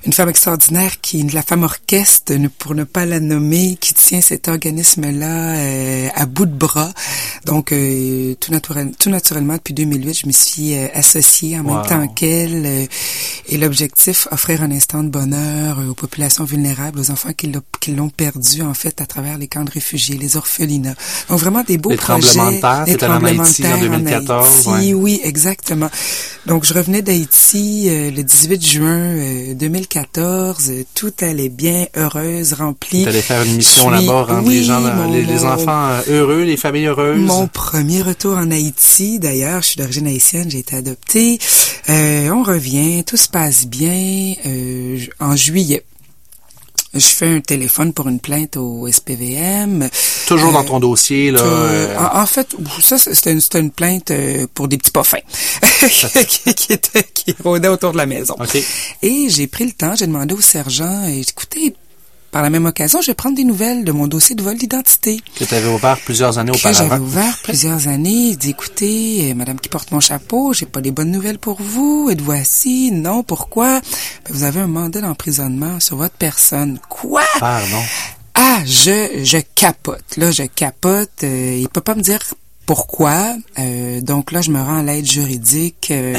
Une 0.03 0.13
femme 0.13 0.29
extraordinaire 0.29 0.99
qui, 0.99 1.21
la 1.23 1.43
femme 1.43 1.61
orchestre, 1.63 2.33
pour 2.57 2.73
ne 2.73 2.83
pas 2.85 3.05
la 3.05 3.19
nommer, 3.19 3.77
qui 3.79 3.93
tient 3.93 4.19
cet 4.19 4.47
organisme-là 4.47 5.55
euh, 5.57 6.07
à 6.15 6.25
bout 6.25 6.47
de 6.47 6.55
bras. 6.55 6.91
Donc, 7.45 7.71
euh, 7.71 8.33
tout, 8.39 8.51
naturel, 8.51 8.91
tout 8.99 9.11
naturellement, 9.11 9.53
depuis 9.53 9.75
2008, 9.75 10.21
je 10.21 10.27
me 10.27 10.31
suis 10.31 10.73
euh, 10.75 10.87
associée 10.95 11.57
en 11.59 11.63
Wow. 11.63 11.75
même 11.75 11.85
temps 11.85 12.07
qu'elle. 12.07 12.65
euh, 12.65 12.85
et 13.49 13.57
l'objectif, 13.57 14.27
offrir 14.31 14.63
un 14.63 14.71
instant 14.71 15.03
de 15.03 15.09
bonheur 15.09 15.79
euh, 15.79 15.89
aux 15.91 15.93
populations 15.93 16.45
vulnérables, 16.45 16.99
aux 16.99 17.11
enfants 17.11 17.33
qui 17.33 17.47
l'ont 17.47 17.61
qui 17.79 17.91
l'ont 17.95 18.09
perdu, 18.09 18.61
en 18.61 18.75
fait, 18.75 19.01
à 19.01 19.07
travers 19.07 19.39
les 19.39 19.47
camps 19.47 19.63
de 19.63 19.71
réfugiés, 19.71 20.15
les 20.17 20.37
orphelinats. 20.37 20.93
Donc, 21.29 21.39
vraiment 21.39 21.63
des 21.63 21.77
beaux 21.79 21.89
Les 21.89 21.95
projets. 21.97 22.21
tremblements 22.27 22.51
de 22.51 22.59
terre, 22.61 22.85
en 22.87 22.97
tremblements 23.07 23.43
de 23.43 23.47
Haïti 23.47 23.65
en 23.65 23.69
terre 23.69 23.79
2014, 23.79 24.47
Haïti, 24.67 24.93
ouais. 24.93 24.93
Oui, 24.93 25.21
exactement. 25.23 25.89
Donc, 26.45 26.63
je 26.63 26.73
revenais 26.75 27.01
d'Haïti 27.01 27.87
euh, 27.89 28.11
le 28.11 28.23
18 28.23 28.65
juin 28.65 28.87
euh, 28.97 29.53
2014. 29.95 30.69
Euh, 30.71 30.83
Tout 30.95 31.13
allait 31.21 31.49
bien, 31.49 31.85
heureuse, 31.95 32.53
remplie. 32.53 33.03
Tu 33.03 33.09
allais 33.09 33.21
faire 33.21 33.43
une 33.43 33.55
mission 33.57 33.89
suis- 33.95 34.05
là-bas, 34.05 34.23
rendre 34.23 34.47
oui, 34.47 34.55
les 34.59 34.63
gens, 34.63 34.79
mon- 34.81 35.11
les, 35.11 35.23
les 35.23 35.33
mon- 35.35 35.45
enfants 35.51 35.87
euh, 35.89 36.01
heureux, 36.09 36.43
les 36.43 36.57
familles 36.57 36.85
heureuses. 36.87 37.19
Mon 37.19 37.47
premier 37.47 38.01
retour 38.01 38.37
en 38.37 38.49
Haïti, 38.51 39.19
d'ailleurs, 39.19 39.61
je 39.61 39.67
suis 39.67 39.77
d'origine 39.77 40.07
haïtienne, 40.07 40.49
j'ai 40.49 40.59
été 40.59 40.75
adoptée. 40.75 41.39
Euh, 41.89 42.29
on 42.29 42.43
revient, 42.43 43.03
tout 43.03 43.17
se 43.17 43.27
passe 43.27 43.65
bien. 43.67 44.33
Euh, 44.45 44.97
en 45.19 45.35
juillet, 45.35 45.83
je 46.93 47.07
fais 47.07 47.27
un 47.27 47.39
téléphone 47.39 47.93
pour 47.93 48.09
une 48.09 48.19
plainte 48.19 48.57
au 48.57 48.87
SPVM. 48.87 49.89
Toujours 50.27 50.49
Euh, 50.49 50.53
dans 50.53 50.63
ton 50.63 50.79
dossier, 50.79 51.31
là. 51.31 51.39
Euh, 51.41 51.87
euh, 51.87 51.97
en, 51.97 52.21
en 52.21 52.25
fait, 52.25 52.55
ça, 52.81 52.97
c'était 52.97 53.31
une, 53.31 53.71
plainte 53.71 54.11
euh, 54.11 54.45
pour 54.53 54.67
des 54.67 54.77
petits 54.77 54.91
pas 54.91 55.03
fins 55.03 55.19
qui, 56.27 56.53
qui, 56.53 56.73
était, 56.73 57.05
qui 57.13 57.35
rôdaient 57.41 57.69
autour 57.69 57.93
de 57.93 57.97
la 57.97 58.05
maison. 58.05 58.35
OK. 58.39 58.57
Et 59.01 59.29
j'ai 59.29 59.47
pris 59.47 59.65
le 59.65 59.71
temps, 59.71 59.95
j'ai 59.95 60.07
demandé 60.07 60.33
au 60.33 60.41
sergent, 60.41 61.03
euh, 61.05 61.21
écoutez, 61.27 61.75
par 62.31 62.41
la 62.41 62.49
même 62.49 62.65
occasion, 62.65 63.01
je 63.01 63.07
vais 63.07 63.13
prendre 63.13 63.35
des 63.35 63.43
nouvelles 63.43 63.83
de 63.83 63.91
mon 63.91 64.07
dossier 64.07 64.35
de 64.35 64.41
vol 64.41 64.57
d'identité 64.57 65.21
que 65.35 65.43
tu 65.43 65.53
avais 65.53 65.67
ouvert 65.67 65.97
plusieurs 65.99 66.37
années 66.37 66.51
que 66.53 66.57
j'avais 66.57 66.85
auparavant. 66.85 67.03
ouvert 67.05 67.37
plusieurs 67.43 67.87
années. 67.89 68.29
Il 68.29 68.37
dit, 68.37 68.51
écoutez, 68.51 69.31
euh, 69.31 69.35
madame 69.35 69.59
qui 69.59 69.67
porte 69.69 69.91
mon 69.91 69.99
chapeau, 69.99 70.53
j'ai 70.53 70.65
pas 70.65 70.81
des 70.81 70.91
bonnes 70.91 71.11
nouvelles 71.11 71.39
pour 71.39 71.61
vous. 71.61 72.09
Et 72.11 72.15
voici, 72.15 72.91
non, 72.91 73.23
pourquoi? 73.23 73.81
Ben, 73.81 74.31
vous 74.31 74.43
avez 74.43 74.61
un 74.61 74.67
mandat 74.67 75.01
d'emprisonnement 75.01 75.79
sur 75.79 75.97
votre 75.97 76.15
personne. 76.15 76.79
Quoi? 76.89 77.23
Pardon. 77.39 77.81
Ah, 78.33 78.59
je, 78.65 79.21
je 79.23 79.37
capote. 79.55 80.03
Là, 80.17 80.31
je 80.31 80.43
capote. 80.43 81.11
Euh, 81.23 81.57
il 81.59 81.67
peut 81.69 81.81
pas 81.81 81.95
me 81.95 82.01
dire 82.01 82.19
pourquoi. 82.75 83.35
Euh, 83.59 83.99
donc 83.99 84.31
là, 84.31 84.39
je 84.39 84.49
me 84.49 84.59
rends 84.61 84.77
à 84.79 84.83
l'aide 84.83 85.05
juridique. 85.05 85.89
euh, 85.91 86.15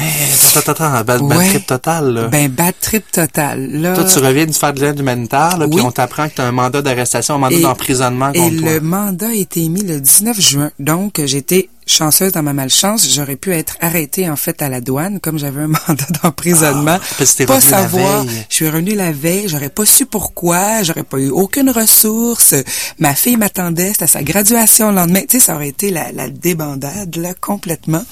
attends, 0.55 0.71
attends, 0.71 0.83
attends, 0.93 1.03
bad, 1.03 1.21
bad 1.23 1.37
Ouais. 1.39 1.47
trip 1.49 1.65
total, 1.65 2.13
là. 2.13 2.27
ben, 2.27 2.47
bad 2.47 2.75
trip 2.79 3.11
total. 3.11 3.69
Là, 3.71 3.95
Toi, 3.95 4.03
tu 4.03 4.19
reviens 4.19 4.45
de 4.45 4.51
faire 4.51 4.71
de 4.73 4.79
l'aide 4.81 4.99
humanitaire, 4.99 5.57
là, 5.57 5.67
puis 5.67 5.77
Oui. 5.77 5.81
on 5.83 5.91
t'apprend 5.91 6.29
que 6.29 6.35
tu 6.35 6.41
as 6.41 6.45
un 6.45 6.51
mandat 6.51 6.83
d'arrestation, 6.83 7.35
un 7.35 7.37
mandat 7.39 7.55
Et- 7.55 7.61
d'emprisonnement 7.61 8.31
Et 8.33 8.39
contre 8.39 8.57
toi. 8.61 8.69
le 8.71 8.79
mandat 8.81 9.27
a 9.29 9.33
été 9.33 9.61
émis 9.63 9.81
le 9.81 9.99
19 9.99 10.39
juin. 10.39 10.69
Donc, 10.79 11.19
j'étais 11.25 11.69
chanceuse 11.85 12.31
dans 12.31 12.43
ma 12.43 12.53
malchance. 12.53 13.09
J'aurais 13.13 13.35
pu 13.35 13.53
être 13.53 13.77
arrêtée, 13.81 14.29
en 14.29 14.35
fait, 14.35 14.61
à 14.61 14.69
la 14.69 14.81
douane, 14.81 15.19
comme 15.19 15.37
j'avais 15.37 15.61
un 15.61 15.67
mandat 15.87 16.05
d'emprisonnement. 16.21 16.97
Ah, 17.01 17.15
parce 17.17 17.33
que 17.33 17.43
pas 17.43 17.55
revenu 17.55 17.71
la 17.71 17.77
savoir. 17.77 18.23
veille. 18.23 18.45
Je 18.49 18.55
suis 18.55 18.67
revenue 18.69 18.95
la 18.95 19.11
veille. 19.11 19.47
J'aurais 19.47 19.69
pas 19.69 19.85
su 19.85 20.05
pourquoi. 20.05 20.83
J'aurais 20.83 21.03
pas 21.03 21.17
eu 21.17 21.29
aucune 21.29 21.69
ressource. 21.69 22.55
Ma 22.99 23.13
fille 23.15 23.37
m'attendait. 23.37 23.91
C'était 23.93 24.07
sa 24.07 24.23
graduation 24.23 24.89
le 24.89 24.95
lendemain. 24.95 25.21
Tu 25.27 25.39
sais, 25.39 25.45
ça 25.45 25.55
aurait 25.55 25.69
été 25.69 25.89
la, 25.89 26.11
la 26.11 26.29
débandade, 26.29 27.15
là, 27.17 27.33
complètement. 27.39 28.03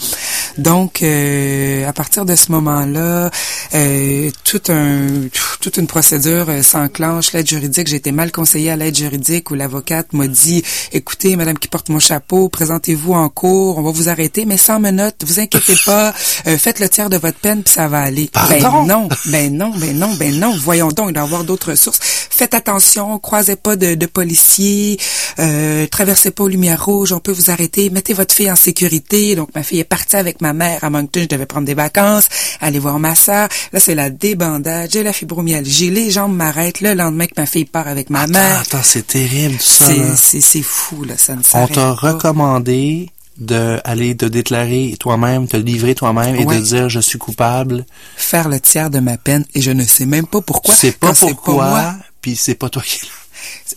Donc, 0.58 1.02
euh, 1.02 1.88
à 1.88 1.94
partir 1.94 2.26
de 2.26 2.36
ce 2.36 2.52
moment-là, 2.52 3.30
euh, 3.74 4.30
tout 4.44 4.62
un, 4.70 5.28
toute 5.62 5.78
une 5.78 5.88
procédure 5.88 6.50
euh, 6.50 6.62
s'enclenche. 6.62 7.32
L'aide 7.34 7.48
juridique, 7.48 7.88
j'ai 7.88 7.96
été 7.96 8.12
mal 8.12 8.32
conseillée 8.32 8.72
à 8.72 8.76
l'aide 8.76 8.96
juridique 8.96 9.52
où 9.52 9.56
l'avocate 9.56 10.12
m'a 10.14 10.28
dit, 10.28 10.64
écoutez, 10.92 11.36
madame 11.36 11.58
qui 11.58 11.68
porte 11.68 11.90
mon 11.90 12.00
chapeau, 12.00 12.50
présentez-vous 12.50 13.14
en 13.14 13.30
cours, 13.30 13.61
on 13.62 13.82
va 13.82 13.92
vous 13.92 14.10
arrêter, 14.10 14.46
mais 14.46 14.58
sans 14.58 14.80
menottes, 14.80 15.24
vous 15.26 15.40
inquiétez 15.40 15.76
pas, 15.86 16.14
euh, 16.48 16.58
faites 16.58 16.80
le 16.80 16.90
tiers 16.90 17.10
de 17.10 17.18
votre 17.18 17.38
peine 17.40 17.64
puis 17.64 17.74
ça 17.74 17.88
va 17.88 18.02
aller. 18.02 18.30
Pardon? 18.32 18.84
Ben 18.84 18.88
non, 18.88 19.10
ben 19.26 19.58
non, 19.58 19.72
ben 19.78 19.98
non, 19.98 20.14
ben 20.16 20.40
non. 20.40 20.56
Voyons 20.62 20.90
donc, 20.90 21.10
il 21.10 21.14
doit 21.14 21.24
y 21.24 21.26
avoir 21.26 21.44
d'autres 21.44 21.72
ressources. 21.72 22.00
Faites 22.30 22.54
attention, 22.54 23.20
croisez 23.20 23.56
pas 23.56 23.76
de, 23.76 23.96
de 23.96 24.06
policiers, 24.06 25.00
euh, 25.40 25.86
traversez 25.88 26.32
pas 26.32 26.44
aux 26.44 26.48
lumières 26.48 26.84
rouges, 26.84 27.14
on 27.14 27.20
peut 27.20 27.32
vous 27.32 27.52
arrêter, 27.52 27.90
mettez 27.90 28.14
votre 28.14 28.34
fille 28.34 28.52
en 28.52 28.56
sécurité. 28.56 29.36
Donc 29.36 29.50
ma 29.54 29.64
fille 29.64 29.80
est 29.80 29.84
partie 29.84 30.16
avec 30.16 30.42
ma 30.42 30.54
mère 30.54 30.84
à 30.84 30.90
Moncton, 30.90 31.22
je 31.22 31.28
devais 31.28 31.46
prendre 31.46 31.68
des 31.68 31.74
vacances, 31.74 32.28
aller 32.60 32.80
voir 32.80 33.00
ma 33.00 33.16
sœur. 33.16 33.48
Là 33.74 33.80
c'est 33.80 33.96
la 33.96 34.10
débandade, 34.10 34.90
j'ai 34.92 35.04
la 35.04 35.14
fibromyalgie, 35.14 35.92
les 35.92 36.10
jambes 36.10 36.36
m'arrêtent. 36.36 36.82
Le 36.82 36.94
lendemain 36.94 37.28
que 37.28 37.34
ma 37.38 37.46
fille 37.46 37.66
part 37.66 37.88
avec 37.88 38.10
ma 38.10 38.22
Attends, 38.22 38.32
mère, 38.34 38.60
attends, 38.62 38.84
c'est 38.84 39.06
terrible, 39.08 39.58
ça, 39.60 39.86
c'est 39.86 39.98
là. 39.98 40.16
c'est 40.16 40.42
c'est 40.42 40.62
fou 40.64 41.04
là, 41.04 41.14
ça 41.18 41.36
ne 41.36 41.42
On 41.54 41.68
t'a 41.68 41.92
recommandé 41.92 43.10
de 43.38 43.80
aller 43.84 44.16
te 44.16 44.26
déclarer 44.26 44.96
toi-même, 45.00 45.48
te 45.48 45.58
livrer 45.58 45.96
toi-même 45.96 46.36
et 46.36 46.46
Ouais. 46.46 46.58
de 46.58 46.62
dire 46.62 46.90
je 46.90 47.00
suis 47.00 47.18
coupable. 47.18 47.86
Faire 48.16 48.50
le 48.50 48.60
tiers 48.60 48.90
de 48.90 49.00
ma 49.00 49.18
peine 49.18 49.46
et 49.56 49.62
je 49.62 49.72
ne 49.72 49.84
sais 49.84 50.06
même 50.06 50.28
pas 50.28 50.42
pourquoi. 50.42 50.76
C'est 50.76 50.92
pas 50.92 51.14
pourquoi, 51.14 51.96
puis 52.22 52.36
c'est 52.36 52.56
pas 52.56 52.70
toi 52.70 52.82
qui 52.86 53.00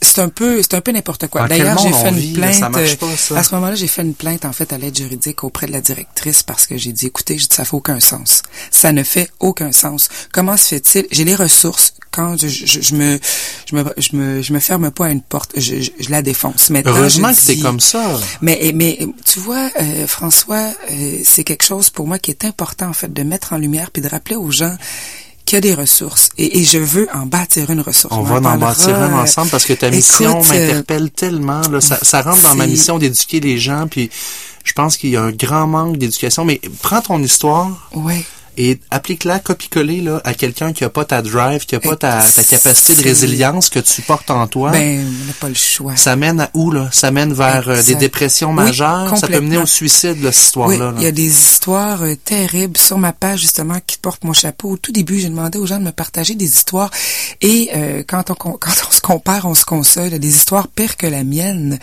C'est 0.00 0.20
un 0.20 0.28
peu, 0.28 0.62
c'est 0.62 0.74
un 0.74 0.80
peu 0.80 0.92
n'importe 0.92 1.28
quoi. 1.28 1.46
D'ailleurs, 1.48 1.78
j'ai 1.78 1.92
fait 1.92 2.10
une 2.10 2.32
plainte. 2.34 2.62
Euh, 2.76 2.96
pas. 2.96 3.38
À 3.38 3.42
ce 3.42 3.54
moment-là, 3.54 3.74
j'ai 3.74 3.86
fait 3.86 4.02
une 4.02 4.14
plainte 4.14 4.44
en 4.44 4.52
fait 4.52 4.72
à 4.72 4.78
l'aide 4.78 4.96
juridique 4.96 5.44
auprès 5.44 5.66
de 5.66 5.72
la 5.72 5.80
directrice 5.80 6.42
parce 6.42 6.66
que 6.66 6.76
j'ai 6.76 6.92
dit, 6.92 7.06
écoutez, 7.06 7.38
ça 7.50 7.64
fait 7.64 7.74
aucun 7.74 8.00
sens. 8.00 8.42
Ça 8.70 8.92
ne 8.92 9.02
fait 9.02 9.30
aucun 9.40 9.72
sens. 9.72 10.08
Comment 10.32 10.56
se 10.56 10.68
fait-il? 10.68 11.06
J'ai 11.10 11.24
les 11.24 11.34
ressources. 11.34 11.94
Quand 12.10 12.40
je, 12.40 12.46
je, 12.46 12.80
je 12.80 12.94
me, 12.94 13.18
je 13.68 13.74
me, 13.74 13.84
je 13.96 14.16
me, 14.16 14.40
je 14.42 14.52
me 14.52 14.60
ferme 14.60 14.92
pas 14.92 15.06
à 15.06 15.10
une 15.10 15.22
porte, 15.22 15.58
je, 15.58 15.90
la 16.08 16.22
défonce. 16.22 16.70
Maintenant, 16.70 16.92
Heureusement 16.92 17.30
je 17.30 17.34
que 17.36 17.42
c'est 17.42 17.58
comme 17.58 17.80
ça. 17.80 18.20
mais, 18.40 18.70
mais 18.72 19.00
tu 19.24 19.40
vois, 19.40 19.68
euh, 19.80 20.06
François, 20.06 20.72
euh, 20.92 21.18
c'est 21.24 21.42
quelque 21.42 21.64
chose 21.64 21.90
pour 21.90 22.06
moi 22.06 22.20
qui 22.20 22.30
est 22.30 22.44
important 22.44 22.86
en 22.88 22.92
fait 22.92 23.12
de 23.12 23.22
mettre 23.24 23.52
en 23.52 23.56
lumière 23.58 23.90
puis 23.90 24.00
de 24.00 24.08
rappeler 24.08 24.36
aux 24.36 24.52
gens 24.52 24.76
qu'il 25.44 25.56
y 25.56 25.58
a 25.58 25.60
des 25.60 25.74
ressources 25.74 26.30
et, 26.38 26.60
et 26.60 26.64
je 26.64 26.78
veux 26.78 27.06
en 27.14 27.26
bâtir 27.26 27.70
une 27.70 27.80
ressource. 27.80 28.14
On 28.16 28.22
va 28.22 28.36
en 28.36 28.56
bâtir 28.58 28.96
un 28.96 29.12
euh, 29.12 29.22
ensemble 29.22 29.50
parce 29.50 29.64
que 29.66 29.72
ta 29.74 29.90
mission 29.90 30.40
écoute, 30.40 30.52
euh, 30.52 30.66
m'interpelle 30.66 31.10
tellement. 31.10 31.60
Là, 31.68 31.80
ça, 31.80 31.98
ça 32.02 32.22
rentre 32.22 32.42
dans 32.42 32.54
ma 32.54 32.66
mission 32.66 32.98
d'éduquer 32.98 33.40
les 33.40 33.58
gens. 33.58 33.86
Puis 33.88 34.10
je 34.64 34.72
pense 34.72 34.96
qu'il 34.96 35.10
y 35.10 35.16
a 35.16 35.22
un 35.22 35.32
grand 35.32 35.66
manque 35.66 35.98
d'éducation. 35.98 36.44
Mais 36.44 36.60
prends 36.82 37.02
ton 37.02 37.22
histoire 37.22 37.88
Ouais. 37.94 38.24
Et 38.56 38.78
applique-la, 38.90 39.38
copie-coller 39.38 40.00
là, 40.00 40.20
à 40.24 40.34
quelqu'un 40.34 40.72
qui 40.72 40.84
a 40.84 40.90
pas 40.90 41.04
ta 41.04 41.22
drive, 41.22 41.64
qui 41.66 41.74
a 41.74 41.80
pas 41.80 41.96
ta, 41.96 42.20
ta 42.22 42.44
capacité 42.44 42.94
de 42.96 43.02
résilience 43.02 43.68
que 43.70 43.78
tu 43.80 44.02
portes 44.02 44.30
en 44.30 44.46
toi. 44.46 44.70
Ben, 44.70 45.00
on 45.06 45.26
n'a 45.26 45.32
pas 45.40 45.48
le 45.48 45.54
choix. 45.54 45.96
Ça 45.96 46.16
mène 46.16 46.40
à 46.40 46.50
où, 46.54 46.70
là? 46.70 46.88
Ça 46.92 47.10
mène 47.10 47.32
vers 47.32 47.68
euh, 47.68 47.82
des 47.82 47.94
dépressions 47.94 48.50
Oui, 48.50 48.56
majeures? 48.56 49.16
ça 49.16 49.26
peut 49.28 49.40
mener 49.40 49.58
au 49.58 49.66
suicide, 49.66 50.22
là, 50.22 50.32
cette 50.32 50.42
Oui, 50.42 50.46
histoire-là. 50.46 50.90
là. 50.92 50.94
il 50.98 51.02
y 51.02 51.06
a 51.06 51.12
des 51.12 51.26
histoires 51.40 52.02
euh, 52.02 52.14
terribles 52.16 52.76
sur 52.76 52.98
ma 52.98 53.12
page 53.12 53.40
justement 53.40 53.78
qui 53.86 53.98
porte 53.98 54.24
mon 54.24 54.32
chapeau. 54.32 54.70
Au 54.70 54.76
tout 54.76 54.92
début, 54.92 55.18
j'ai 55.18 55.28
demandé 55.28 55.58
aux 55.58 55.66
gens 55.66 55.78
de 55.78 55.84
me 55.84 55.92
partager 55.92 56.34
des 56.34 56.46
histoires 56.46 56.90
et 57.40 57.70
euh, 57.74 58.02
quand 58.06 58.30
on 58.30 58.34
quand 58.34 58.56
on 58.88 58.90
se 58.92 59.00
compare, 59.00 59.46
on 59.46 59.54
se 59.54 59.64
console. 59.64 60.06
Il 60.06 60.12
y 60.12 60.16
a 60.16 60.18
des 60.18 60.34
histoires 60.36 60.68
pires 60.68 60.96
que 60.96 61.06
la 61.06 61.24
mienne 61.24 61.78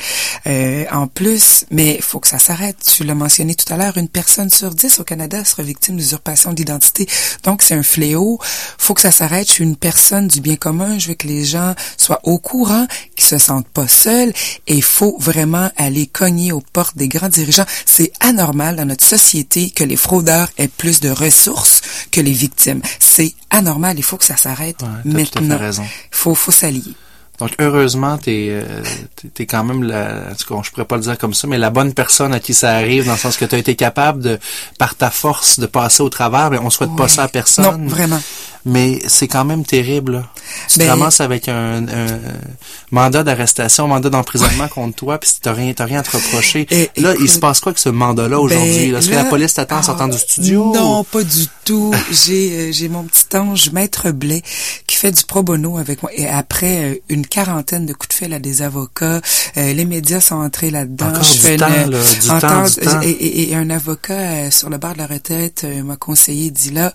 euh, 0.47 0.85
en 0.91 1.07
plus, 1.07 1.65
mais 1.71 1.95
il 1.95 2.01
faut 2.01 2.19
que 2.19 2.27
ça 2.27 2.39
s'arrête. 2.39 2.77
Tu 2.85 3.03
l'as 3.03 3.15
mentionné 3.15 3.55
tout 3.55 3.71
à 3.73 3.77
l'heure, 3.77 3.97
une 3.97 4.09
personne 4.09 4.49
sur 4.49 4.73
dix 4.73 4.99
au 4.99 5.03
Canada 5.03 5.43
sera 5.45 5.63
victime 5.63 5.97
d'usurpation 5.97 6.53
d'identité. 6.63 7.07
Donc 7.43 7.61
c'est 7.61 7.75
un 7.75 7.83
fléau. 7.83 8.39
Faut 8.77 8.93
que 8.93 9.01
ça 9.01 9.11
s'arrête. 9.11 9.47
Je 9.47 9.53
suis 9.53 9.63
une 9.63 9.75
personne 9.75 10.27
du 10.27 10.41
bien 10.41 10.55
commun. 10.55 10.97
Je 10.99 11.09
veux 11.09 11.13
que 11.15 11.27
les 11.27 11.43
gens 11.43 11.75
soient 11.97 12.19
au 12.23 12.37
courant, 12.37 12.87
qu'ils 13.15 13.27
se 13.27 13.37
sentent 13.37 13.67
pas 13.67 13.87
seuls 13.87 14.33
et 14.67 14.75
il 14.75 14.83
faut 14.83 15.17
vraiment 15.19 15.69
aller 15.77 16.07
cogner 16.07 16.51
aux 16.51 16.61
portes 16.73 16.97
des 16.97 17.07
grands 17.07 17.29
dirigeants. 17.29 17.65
C'est 17.85 18.11
anormal 18.19 18.75
dans 18.75 18.85
notre 18.85 19.05
société 19.05 19.69
que 19.69 19.83
les 19.83 19.95
fraudeurs 19.97 20.49
aient 20.57 20.67
plus 20.67 20.99
de 20.99 21.09
ressources 21.09 21.81
que 22.11 22.21
les 22.21 22.33
victimes. 22.33 22.81
C'est 22.99 23.33
anormal. 23.49 23.97
Il 23.97 24.03
faut 24.03 24.17
que 24.17 24.25
ça 24.25 24.37
s'arrête 24.37 24.81
Ouais, 24.81 24.87
maintenant. 25.05 25.59
Il 25.61 25.89
faut, 26.11 26.35
faut 26.35 26.51
s'allier. 26.51 26.95
Donc 27.41 27.55
heureusement, 27.59 28.17
t'es 28.19 28.49
euh, 28.51 28.63
t'es- 29.15 29.27
t'es 29.29 29.45
quand 29.47 29.63
même 29.63 29.81
la, 29.83 30.27
en 30.31 30.35
tout 30.35 30.53
cas, 30.55 30.61
je 30.63 30.69
pourrais 30.69 30.85
pas 30.85 30.95
le 30.97 31.01
dire 31.01 31.17
comme 31.17 31.33
ça, 31.33 31.47
mais 31.47 31.57
la 31.57 31.71
bonne 31.71 31.93
personne 31.93 32.33
à 32.35 32.39
qui 32.39 32.53
ça 32.53 32.71
arrive, 32.75 33.05
dans 33.07 33.13
le 33.13 33.17
sens 33.17 33.35
que 33.35 33.45
tu 33.45 33.55
as 33.55 33.57
été 33.57 33.75
capable 33.75 34.21
de, 34.21 34.39
par 34.77 34.93
ta 34.95 35.09
force, 35.09 35.59
de 35.59 35.65
passer 35.65 36.03
au 36.03 36.09
travers. 36.09 36.51
Mais 36.51 36.59
on 36.59 36.69
souhaite 36.69 36.95
pas 36.95 37.07
ça 37.07 37.23
à 37.23 37.27
personne. 37.27 37.65
Non, 37.65 37.87
vraiment. 37.89 38.21
Mais 38.65 38.99
c'est 39.07 39.27
quand 39.27 39.43
même 39.45 39.65
terrible. 39.65 40.27
Tu 40.67 40.75
te 40.75 40.79
Ben- 40.83 40.89
ramasses 40.91 41.19
avec 41.21 41.47
un, 41.49 41.87
un 41.87 42.19
mandat 42.91 43.23
d'arrestation, 43.23 43.87
mandat 43.87 44.09
d'emprisonnement 44.09 44.67
contre 44.67 44.95
toi, 44.97 45.17
puis 45.17 45.29
t'as 45.41 45.53
rien, 45.53 45.73
t'as 45.73 45.85
rien 45.85 45.99
à 45.99 46.03
te 46.03 46.15
reprocher. 46.15 46.67
Et- 46.69 46.89
là, 47.01 47.13
il 47.19 47.29
se 47.29 47.39
passe 47.39 47.59
quoi 47.59 47.71
avec 47.71 47.79
ce 47.79 47.89
mandat-là 47.89 48.39
aujourd'hui? 48.39 48.91
Ben? 48.91 48.97
Est-ce 48.99 49.09
que 49.09 49.15
la 49.15 49.25
police 49.25 49.53
t'attend 49.55 49.77
en 49.77 49.83
sortant 49.83 50.05
Ah, 50.05 50.09
du 50.13 50.17
studio? 50.17 50.73
Non, 50.75 51.03
pas 51.03 51.23
du 51.23 51.45
tout. 51.65 51.91
J'ai 52.11 52.51
euh, 52.51 52.71
j'ai 52.71 52.89
mon 52.89 53.03
petit 53.03 53.35
ange, 53.35 53.71
Maître 53.71 54.11
Blais, 54.11 54.41
qui 54.87 54.95
fait 54.97 55.11
du 55.11 55.23
pro 55.23 55.41
bono 55.43 55.77
avec 55.77 56.01
moi. 56.03 56.11
Et 56.15 56.27
après 56.27 56.83
euh, 56.91 56.95
une 57.09 57.25
quarantaine 57.25 57.85
de 57.85 57.93
coups 57.93 58.09
de 58.09 58.13
fil 58.25 58.33
à 58.33 58.39
des 58.39 58.61
avocats, 58.61 59.21
euh, 59.57 59.73
les 59.73 59.85
médias 59.85 60.19
sont 60.21 60.35
entrés 60.35 60.69
là-dedans. 60.71 61.13
Je 61.21 61.31
du 61.33 61.37
fais 61.39 61.57
temps, 61.57 61.67
une- 61.67 61.91
là, 61.91 61.99
du 62.03 62.27
temps, 62.27 62.63
du 62.63 62.75
temps. 62.87 63.01
Et, 63.01 63.09
et- 63.09 63.51
et 63.51 63.55
un 63.55 63.69
avocat 63.69 64.13
euh, 64.13 64.51
sur 64.51 64.69
le 64.69 64.77
bord 64.77 64.93
de 64.93 64.99
la 64.99 65.07
retraite 65.07 65.63
euh, 65.63 65.83
m'a 65.83 65.95
conseillé, 65.95 66.51
dit 66.51 66.71
là, 66.71 66.93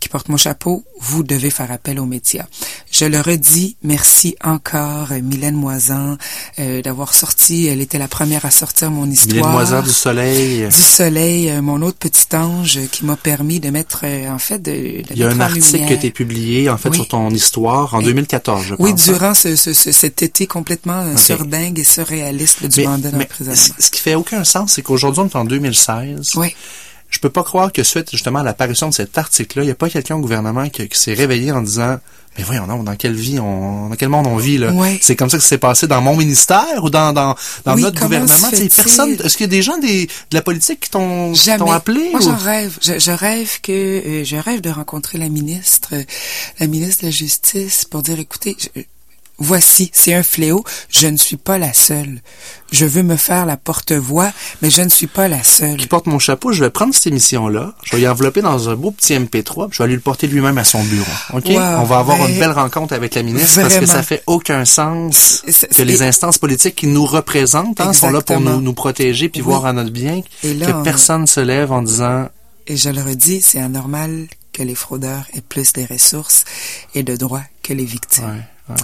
qui 0.00 0.08
porte 0.08 0.28
mon 0.28 0.36
chapeau, 0.36 0.84
vous 1.08 1.22
devez 1.22 1.50
faire 1.50 1.70
appel 1.70 1.98
aux 2.00 2.06
médias. 2.06 2.46
Je 2.90 3.04
le 3.04 3.20
redis, 3.20 3.76
merci 3.82 4.36
encore, 4.42 5.12
euh, 5.12 5.20
Mylène 5.22 5.54
Moisan, 5.54 6.16
euh, 6.58 6.82
d'avoir 6.82 7.14
sorti. 7.14 7.66
Elle 7.66 7.80
était 7.80 7.98
la 7.98 8.08
première 8.08 8.44
à 8.44 8.50
sortir 8.50 8.90
mon 8.90 9.08
histoire. 9.10 9.36
Mylène 9.36 9.50
Moisan 9.52 9.82
du 9.82 9.90
Soleil. 9.90 10.66
Du 10.68 10.82
soleil, 10.82 11.50
euh, 11.50 11.62
mon 11.62 11.82
autre 11.82 11.98
petit 11.98 12.34
ange 12.34 12.78
qui 12.90 13.04
m'a 13.04 13.16
permis 13.16 13.60
de 13.60 13.70
mettre, 13.70 14.00
euh, 14.04 14.28
en 14.30 14.38
fait, 14.38 14.58
de, 14.60 14.70
de 14.70 15.04
Il 15.12 15.18
y 15.18 15.24
a 15.24 15.28
un 15.28 15.40
article 15.40 15.66
qui 15.86 15.92
a 15.92 15.92
été 15.92 16.10
publié, 16.10 16.68
en 16.70 16.78
fait, 16.78 16.88
Oui. 16.90 16.96
sur 16.96 17.08
ton 17.08 17.30
histoire 17.30 17.94
en 17.94 18.00
Et- 18.00 18.04
2014, 18.04 18.64
je 18.64 18.74
Oui, 18.78 18.90
pense. 18.90 19.08
hein? 19.08 19.12
durant 19.12 19.34
ce, 19.34 19.56
ce- 19.56 19.72
ce- 19.72 19.92
cet 19.92 20.22
été 20.22 20.46
complètement 20.46 21.00
euh, 21.02 21.12
Ok. 21.12 21.18
surdingue 21.18 21.78
et 21.78 21.84
surréaliste 21.84 22.66
du 22.66 22.80
Mais, 22.80 22.86
mandat 22.86 23.10
mais 23.12 23.28
ce 23.44 23.90
qui 23.90 24.00
fait 24.00 24.14
aucun 24.14 24.44
sens, 24.44 24.72
c'est 24.74 24.82
qu'aujourd'hui, 24.82 25.22
on 25.22 25.28
est 25.28 25.36
en 25.36 25.44
2016. 25.44 26.32
Oui. 26.36 26.54
Je 27.16 27.20
peux 27.22 27.30
pas 27.30 27.42
croire 27.44 27.72
que 27.72 27.82
suite 27.82 28.10
justement 28.10 28.40
à 28.40 28.42
l'apparition 28.42 28.90
de 28.90 28.94
cet 28.94 29.16
article-là, 29.16 29.62
il 29.62 29.66
n'y 29.68 29.72
a 29.72 29.74
pas 29.74 29.88
quelqu'un 29.88 30.16
au 30.16 30.20
gouvernement 30.20 30.68
qui, 30.68 30.86
qui 30.86 30.98
s'est 30.98 31.14
réveillé 31.14 31.50
en 31.50 31.62
disant 31.62 31.96
mais 32.36 32.44
voyons 32.44 32.66
donc, 32.66 32.84
dans 32.84 32.94
quelle 32.96 33.14
vie 33.14 33.40
on, 33.40 33.88
dans 33.88 33.96
quel 33.96 34.10
monde 34.10 34.26
on 34.26 34.36
vit 34.36 34.58
là? 34.58 34.70
Ouais. 34.70 34.98
C'est 35.00 35.16
comme 35.16 35.30
ça 35.30 35.38
que 35.38 35.42
ça 35.42 35.48
s'est 35.48 35.56
passé 35.56 35.86
dans 35.86 36.02
mon 36.02 36.14
ministère 36.14 36.84
ou 36.84 36.90
dans 36.90 37.14
dans, 37.14 37.34
dans 37.64 37.74
Oui, 37.74 37.80
notre 37.80 37.98
gouvernement? 37.98 38.50
personne. 38.50 39.12
Est-ce 39.24 39.38
qu'il 39.38 39.44
y 39.44 39.48
a 39.48 39.56
des 39.58 39.62
gens 39.62 39.78
des, 39.78 40.04
de 40.04 40.34
la 40.34 40.42
politique 40.42 40.80
qui 40.80 40.90
t'ont 40.90 41.32
appelé 41.72 42.10
Moi, 42.10 42.20
ou- 42.20 42.22
j'en 42.22 42.36
rêve. 42.36 42.76
Je, 42.82 42.98
je 42.98 43.10
rêve 43.12 43.60
que 43.62 43.72
euh, 43.72 44.24
je 44.24 44.36
rêve 44.36 44.60
de 44.60 44.68
rencontrer 44.68 45.16
la 45.16 45.30
ministre, 45.30 45.88
euh, 45.94 46.02
la 46.60 46.66
ministre 46.66 47.00
de 47.04 47.06
la 47.06 47.12
Justice, 47.12 47.86
pour 47.86 48.02
dire 48.02 48.20
écoutez, 48.20 48.54
je- 48.60 48.82
voici, 49.38 49.90
c'est 49.92 50.14
un 50.14 50.22
fléau. 50.22 50.64
Je 50.88 51.06
ne 51.08 51.16
suis 51.16 51.36
pas 51.36 51.58
la 51.58 51.72
seule. 51.72 52.20
Je 52.72 52.84
veux 52.86 53.02
me 53.02 53.16
faire 53.16 53.46
la 53.46 53.56
porte-voix, 53.56 54.30
mais 54.62 54.70
je 54.70 54.82
ne 54.82 54.88
suis 54.88 55.06
pas 55.06 55.28
la 55.28 55.42
seule. 55.44 55.76
qui 55.76 55.86
porte 55.86 56.06
mon 56.06 56.18
chapeau, 56.18 56.52
je 56.52 56.64
vais 56.64 56.70
prendre 56.70 56.94
cette 56.94 57.06
émission-là, 57.08 57.74
je 57.84 57.94
vais 57.96 58.02
y 58.02 58.08
envelopper 58.08 58.42
dans 58.42 58.68
un 58.68 58.74
beau 58.74 58.90
petit 58.90 59.14
MP3, 59.14 59.68
puis 59.68 59.76
je 59.76 59.78
vais 59.78 59.84
aller 59.84 59.94
le 59.94 60.00
porter 60.00 60.26
lui-même 60.26 60.58
à 60.58 60.64
son 60.64 60.82
bureau. 60.82 61.06
OK? 61.34 61.44
Wow, 61.46 61.56
on 61.58 61.84
va 61.84 61.98
avoir 61.98 62.18
ben, 62.18 62.28
une 62.28 62.38
belle 62.38 62.50
rencontre 62.52 62.94
avec 62.94 63.14
la 63.14 63.22
ministre 63.22 63.60
parce 63.60 63.76
que 63.78 63.86
ça 63.86 64.02
fait 64.02 64.22
aucun 64.26 64.64
sens 64.64 65.42
que 65.74 65.82
les 65.82 66.02
instances 66.02 66.38
politiques 66.38 66.74
qui 66.76 66.86
nous 66.88 67.06
représentent 67.06 67.80
hein, 67.80 67.92
sont 67.92 68.10
là 68.10 68.20
pour 68.22 68.40
nous, 68.40 68.60
nous 68.60 68.74
protéger 68.74 69.28
puis 69.28 69.40
Oui. 69.42 69.46
voir 69.48 69.66
à 69.66 69.72
notre 69.72 69.90
bien, 69.90 70.22
Et 70.42 70.54
là, 70.54 70.66
que 70.66 70.72
on- 70.72 70.82
personne 70.82 71.26
se 71.26 71.40
lève 71.40 71.72
en 71.72 71.82
disant 71.82 72.28
Et 72.66 72.76
je 72.76 72.88
le 72.88 73.00
redis, 73.02 73.42
c'est 73.42 73.60
anormal 73.60 74.26
que 74.52 74.62
les 74.62 74.74
fraudeurs 74.74 75.24
aient 75.34 75.40
plus 75.40 75.72
de 75.74 75.86
ressources 75.88 76.44
et 76.94 77.02
de 77.04 77.14
droits 77.14 77.44
que 77.62 77.72
les 77.72 77.84
victimes. 77.84 78.24
ouais, 78.24 78.40
ouais. 78.68 78.74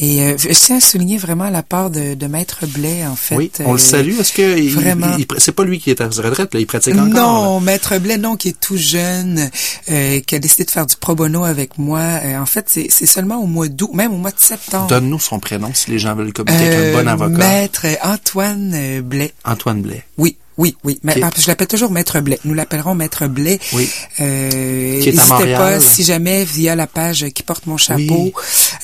Et 0.00 0.22
euh, 0.22 0.36
je 0.38 0.48
tiens 0.50 0.76
à 0.76 0.80
souligner 0.80 1.16
vraiment 1.18 1.50
la 1.50 1.62
part 1.64 1.90
de, 1.90 2.14
de 2.14 2.26
Maître 2.28 2.66
Blais, 2.66 3.04
en 3.06 3.16
fait. 3.16 3.34
oui, 3.36 3.50
on 3.64 3.72
le 3.72 3.74
euh, 3.74 3.78
salue. 3.78 4.18
Est-ce 4.18 4.32
que 4.32 4.58
il- 4.58 4.72
vraiment. 4.72 5.14
il- 5.18 5.26
il- 5.28 5.40
c'est 5.40 5.52
pas 5.52 5.64
lui 5.64 5.80
qui 5.80 5.90
est 5.90 6.00
à 6.00 6.10
sa 6.10 6.22
retraite, 6.22 6.54
là, 6.54 6.60
il 6.60 6.66
pratique 6.66 6.94
encore? 6.94 7.08
là? 7.08 7.20
Non, 7.22 7.60
Maître 7.60 7.98
Blais, 7.98 8.16
non, 8.16 8.36
qui 8.36 8.48
est 8.50 8.60
tout 8.60 8.76
jeune, 8.76 9.50
euh, 9.90 10.20
qui 10.20 10.34
a 10.34 10.38
décidé 10.38 10.64
de 10.64 10.70
faire 10.70 10.86
du 10.86 10.94
pro 10.96 11.14
bono 11.16 11.44
avec 11.44 11.78
moi. 11.78 11.98
Euh, 12.00 12.38
en 12.38 12.46
fait, 12.46 12.66
c'est 12.68 12.86
c'est 12.90 13.06
seulement 13.06 13.42
au 13.42 13.46
mois 13.46 13.68
d'août, 13.68 13.90
même 13.92 14.12
au 14.14 14.18
mois 14.18 14.30
de 14.30 14.38
septembre. 14.40 14.86
Donne-nous 14.86 15.18
son 15.18 15.40
prénom 15.40 15.70
si 15.74 15.90
les 15.90 15.98
gens 15.98 16.14
veulent 16.14 16.32
communiquer 16.32 16.64
avec 16.66 16.78
un 16.78 16.98
Euh, 16.98 17.02
bon 17.02 17.08
avocat. 17.08 17.38
Maître 17.38 17.86
Antoine 18.04 18.72
euh, 18.74 19.02
Blais. 19.02 19.32
Antoine 19.44 19.82
Blais. 19.82 20.04
Oui, 20.16 20.36
oui, 20.58 20.76
oui. 20.84 20.98
Mais, 21.02 21.14
Qui 21.14 21.20
est- 21.20 21.22
ah, 21.24 21.30
je 21.38 21.46
l'appelle 21.46 21.68
toujours 21.68 21.90
Maître 21.90 22.20
Blais. 22.20 22.38
Nous 22.44 22.52
l'appellerons 22.54 22.94
Maître 22.94 23.26
Blais. 23.26 23.58
Oui. 23.72 23.88
Euh, 24.20 25.00
Qui 25.00 25.08
est 25.08 25.18
à 25.18 25.26
Montréal. 25.26 25.58
pas, 25.58 25.80
si 25.80 26.04
jamais, 26.04 26.44
via 26.44 26.74
la 26.74 26.86
page 26.86 27.26
qui 27.34 27.42
porte 27.42 27.66
mon 27.66 27.76
chapeau. 27.76 28.00
Oui. 28.24 28.32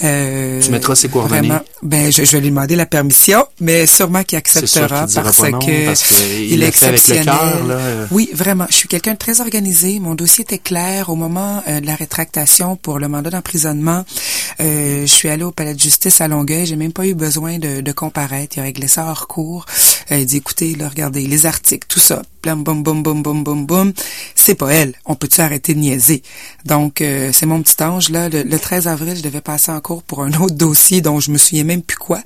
euh, 0.05 0.61
Tu 0.63 0.71
mettras 0.71 0.95
ses 0.95 1.09
coordonnées. 1.09 1.41
Vraiment, 1.49 1.61
ben, 1.83 2.13
je, 2.13 2.25
je 2.25 2.31
vais 2.33 2.41
lui 2.41 2.49
demander 2.51 2.77
la 2.77 2.87
permission, 2.87 3.45
mais 3.61 3.87
sûrement 3.87 4.23
qu'il 4.23 4.39
acceptera 4.39 5.07
parce 5.15 5.15
non, 5.51 5.59
que 5.59 5.85
parce 5.87 6.03
que 6.03 6.15
il 6.15 6.63
est 6.63 6.67
avec 6.67 6.81
le 6.81 6.87
exceptionnel. 6.89 7.25
cœur, 7.25 7.67
là, 7.67 7.75
euh. 7.75 8.07
Oui, 8.11 8.31
vraiment. 8.33 8.67
Je 8.71 8.77
suis 8.77 8.89
quelqu'un 8.89 9.13
de 9.15 9.19
très 9.19 9.41
organisé. 9.41 9.99
Mon 9.99 10.15
dossier 10.15 10.43
était 10.43 10.59
clair 10.59 11.11
au 11.11 11.17
moment 11.17 11.63
euh, 11.69 11.81
de 11.81 11.87
la 11.87 11.95
rétractation 11.97 12.77
pour 12.77 12.99
le 12.99 13.09
mandat 13.09 13.31
d'emprisonnement. 13.31 14.05
Euh, 14.61 15.03
je 15.07 15.13
suis 15.13 15.29
allé 15.29 15.43
au 15.43 15.51
palais 15.51 15.75
de 15.75 15.81
justice 15.81 16.21
à 16.21 16.29
Longueuil. 16.29 16.67
J'ai 16.67 16.77
même 16.77 16.93
pas 16.93 17.05
eu 17.07 17.15
besoin 17.15 17.59
de, 17.59 17.81
de 17.81 17.93
comparaître. 17.93 18.57
Il 18.57 18.61
a 18.61 18.63
réglé 18.63 18.87
ça 18.89 19.07
hors 19.09 19.27
cours. 19.27 19.67
Euh, 20.11 20.19
il 20.19 20.27
dit, 20.27 20.37
écoutez, 20.39 20.75
là, 20.75 20.89
regardez, 20.89 21.27
les 21.27 21.47
articles, 21.47 21.87
tout 21.89 22.01
ça. 22.01 22.23
Blam, 22.43 22.63
boum, 22.63 22.83
boum, 22.83 23.03
boum, 23.03 23.23
boum, 23.23 23.43
boum, 23.43 23.65
boum. 23.67 23.93
C'est 24.35 24.55
pas 24.55 24.69
elle. 24.73 24.95
On 25.07 25.15
peut-tu 25.15 25.41
arrêter 25.41 25.73
de 25.75 25.79
niaiser? 25.81 26.23
Donc, 26.67 27.01
euh, 27.01 27.31
c'est 27.33 27.47
mon 27.47 27.63
petit 27.63 27.83
ange, 27.83 28.11
là. 28.11 28.29
Le, 28.29 28.43
le 28.43 28.59
13 28.59 28.87
avril, 28.87 29.17
je 29.17 29.23
devais 29.23 29.41
passer 29.41 29.73
en 29.73 29.81
cours 29.81 30.03
pour 30.03 30.23
un 30.23 30.33
autre 30.35 30.55
dossier 30.55 31.01
dont 31.01 31.21
je 31.21 31.31
me 31.31 31.39
souviens 31.39 31.65
même 31.65 31.81
plus 31.83 31.97
quoi. 31.97 32.21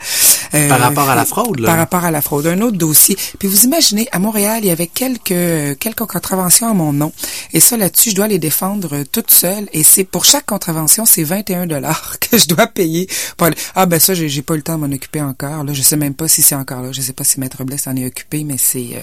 Euh, 0.55 0.69
Par 0.69 0.81
rapport 0.81 1.09
à 1.09 1.15
la 1.15 1.25
fraude, 1.25 1.61
là. 1.61 1.69
Par 1.69 1.77
rapport 1.77 2.05
à 2.05 2.11
la 2.11 2.21
fraude. 2.21 2.47
Un 2.49 2.61
autre 2.63 2.77
dossier. 2.77 3.17
Puis 3.39 3.47
vous 3.47 3.65
imaginez, 3.65 4.09
à 4.11 4.19
Montréal, 4.19 4.61
il 4.63 4.67
y 4.67 4.71
avait 4.71 4.89
quelques, 4.89 5.79
quelques 5.79 6.07
contraventions 6.07 6.69
à 6.69 6.75
mon 6.75 6.93
nom. 6.93 7.13
Et 7.53 7.61
ça, 7.61 7.77
là-dessus, 7.77 8.11
je 8.11 8.15
dois 8.17 8.27
les 8.29 8.39
défendre 8.41 8.97
euh, 8.97 9.05
toute 9.11 9.31
seule. 9.31 9.69
Et 9.73 9.85
c'est 9.85 10.05
pour 10.05 10.25
chaque 10.25 10.47
contravention, 10.47 11.05
c'est 11.05 11.23
21 11.23 11.67
dollars 11.67 12.17
que 12.21 12.37
je 12.39 12.49
dois 12.49 12.67
payer. 12.67 13.09
Pour 13.37 13.47
aller- 13.47 13.57
Ah, 13.77 13.87
ben 13.87 14.01
ça, 14.01 14.15
j'ai 14.15 14.29
j'ai 14.29 14.43
pas 14.43 14.55
eu 14.55 14.59
le 14.59 14.63
temps 14.65 14.79
de 14.79 14.87
m'en 14.87 14.93
occuper 14.95 15.23
encore. 15.23 15.63
Là, 15.63 15.73
je 15.73 15.83
sais 15.83 15.97
même 15.97 16.15
pas 16.15 16.27
si 16.27 16.43
c'est 16.43 16.55
encore 16.57 16.83
là. 16.83 16.91
Je 16.93 17.01
sais 17.03 17.13
pas 17.13 17.23
si 17.25 17.39
Maître 17.39 17.63
Blais 17.69 17.79
s'en 17.79 17.95
est 17.97 18.07
occupé, 18.07 18.43
mais 18.45 18.57
c'est... 18.59 18.89
euh, 18.97 19.01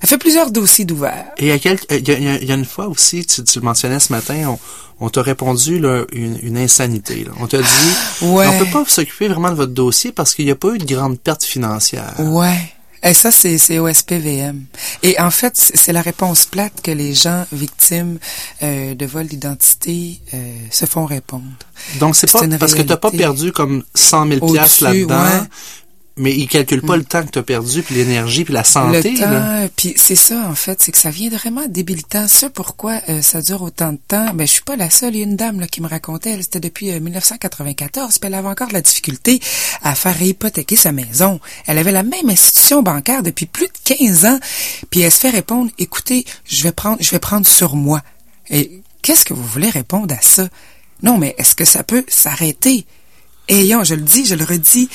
Elle 0.00 0.08
fait 0.08 0.18
plusieurs 0.18 0.50
dossiers 0.50 0.84
d'ouvert. 0.84 1.26
Et 1.38 1.46
il 1.46 1.48
y, 1.48 1.52
a 1.52 1.58
quelques- 1.58 1.86
il 1.90 2.06
y 2.08 2.12
a- 2.28 2.42
y 2.42 2.52
une 2.52 2.64
fois 2.64 2.88
aussi, 2.88 3.24
tu, 3.26 3.42
tu 3.44 3.58
le 3.58 3.64
mentionnais 3.64 4.00
ce 4.00 4.12
matin, 4.12 4.56
on, 5.00 5.06
on 5.06 5.08
t'a 5.10 5.22
répondu 5.22 5.78
là, 5.78 6.04
une, 6.12 6.38
une 6.42 6.58
insanité. 6.58 7.24
là. 7.24 7.32
On 7.40 7.46
t'a 7.46 7.58
dit, 7.58 7.64
Ouais. 8.22 8.46
on 8.46 8.58
peut 8.58 8.70
pas 8.70 8.84
s'occuper 8.86 9.28
vraiment 9.28 9.50
de 9.50 9.54
votre 9.56 9.72
dossier 9.72 10.12
parce 10.12 10.34
qu'il 10.34 10.44
n'y 10.46 10.50
a 10.50 10.56
pas 10.56 10.68
eu 10.74 10.78
de 10.78 10.84
grande 10.84 11.18
perte 11.18 11.42
financière. 11.44 12.14
Ouais. 12.18 12.58
Et 13.06 13.12
ça, 13.12 13.30
c'est, 13.30 13.58
c'est 13.58 13.78
au 13.78 13.86
SPVM. 13.86 14.62
Et 15.02 15.20
en 15.20 15.30
fait, 15.30 15.52
c'est 15.56 15.92
la 15.92 16.00
réponse 16.00 16.46
plate 16.46 16.80
que 16.82 16.90
les 16.90 17.12
gens 17.12 17.44
victimes 17.52 18.18
euh, 18.62 18.94
de 18.94 19.04
vol 19.06 19.26
d'identité 19.26 20.20
euh, 20.32 20.54
se 20.70 20.86
font 20.86 21.04
répondre. 21.04 21.44
Donc 22.00 22.16
c'est 22.16 22.30
C'est 22.30 22.48
pas 22.48 22.58
parce 22.58 22.74
que 22.74 22.80
t'as 22.80 22.96
pas 22.96 23.08
réalité. 23.08 23.24
perdu 23.24 23.52
comme 23.52 23.84
100 23.94 24.28
000 24.28 24.52
piastres 24.52 24.84
Au-dessus, 24.84 24.84
là-dedans, 25.06 25.22
ouais. 25.22 25.46
Mais 26.16 26.32
ils 26.32 26.46
calculent 26.46 26.82
pas 26.82 26.96
le 26.96 27.04
temps 27.04 27.24
que 27.24 27.30
t'as 27.30 27.42
perdu, 27.42 27.82
puis 27.82 27.96
l'énergie, 27.96 28.44
puis 28.44 28.54
la 28.54 28.62
santé. 28.62 29.10
le 29.10 29.18
temps, 29.18 29.68
puis 29.74 29.94
c'est 29.96 30.14
ça 30.14 30.46
en 30.48 30.54
fait, 30.54 30.80
c'est 30.80 30.92
que 30.92 30.98
ça 30.98 31.10
vient 31.10 31.28
vraiment 31.28 31.66
débilitant. 31.68 32.28
Ça 32.28 32.50
pourquoi 32.50 33.00
euh, 33.08 33.20
ça 33.20 33.42
dure 33.42 33.62
autant 33.62 33.92
de 33.92 33.98
temps. 34.06 34.32
Ben 34.34 34.46
je 34.46 34.52
suis 34.52 34.62
pas 34.62 34.76
la 34.76 34.90
seule. 34.90 35.16
Il 35.16 35.18
y 35.18 35.22
a 35.22 35.24
une 35.24 35.36
dame 35.36 35.58
là 35.58 35.66
qui 35.66 35.80
me 35.82 35.88
racontait, 35.88 36.30
elle 36.30 36.42
c'était 36.42 36.60
depuis 36.60 36.92
euh, 36.92 37.00
1994, 37.00 38.18
puis 38.18 38.26
elle 38.28 38.34
avait 38.34 38.48
encore 38.48 38.68
de 38.68 38.74
la 38.74 38.80
difficulté 38.80 39.40
à 39.82 39.94
faire 39.94 40.20
hypothéquer 40.22 40.76
sa 40.76 40.92
maison. 40.92 41.40
Elle 41.66 41.78
avait 41.78 41.92
la 41.92 42.04
même 42.04 42.30
institution 42.30 42.82
bancaire 42.82 43.22
depuis 43.22 43.46
plus 43.46 43.66
de 43.66 43.96
15 43.96 44.24
ans, 44.26 44.38
puis 44.90 45.00
elle 45.00 45.12
se 45.12 45.18
fait 45.18 45.30
répondre 45.30 45.70
"Écoutez, 45.78 46.24
je 46.44 46.62
vais 46.62 46.72
prendre, 46.72 46.98
je 47.00 47.10
vais 47.10 47.18
prendre 47.18 47.46
sur 47.46 47.74
moi." 47.74 48.02
Et 48.50 48.82
qu'est-ce 49.02 49.24
que 49.24 49.34
vous 49.34 49.44
voulez 49.44 49.70
répondre 49.70 50.14
à 50.14 50.20
ça? 50.20 50.48
Non, 51.02 51.18
mais 51.18 51.34
est-ce 51.38 51.56
que 51.56 51.64
ça 51.64 51.82
peut 51.82 52.04
s'arrêter? 52.08 52.86
Ayons, 53.48 53.84
je 53.84 53.94
le 53.94 54.00
dis, 54.00 54.24
je 54.24 54.34
le 54.34 54.44
redis, 54.44 54.88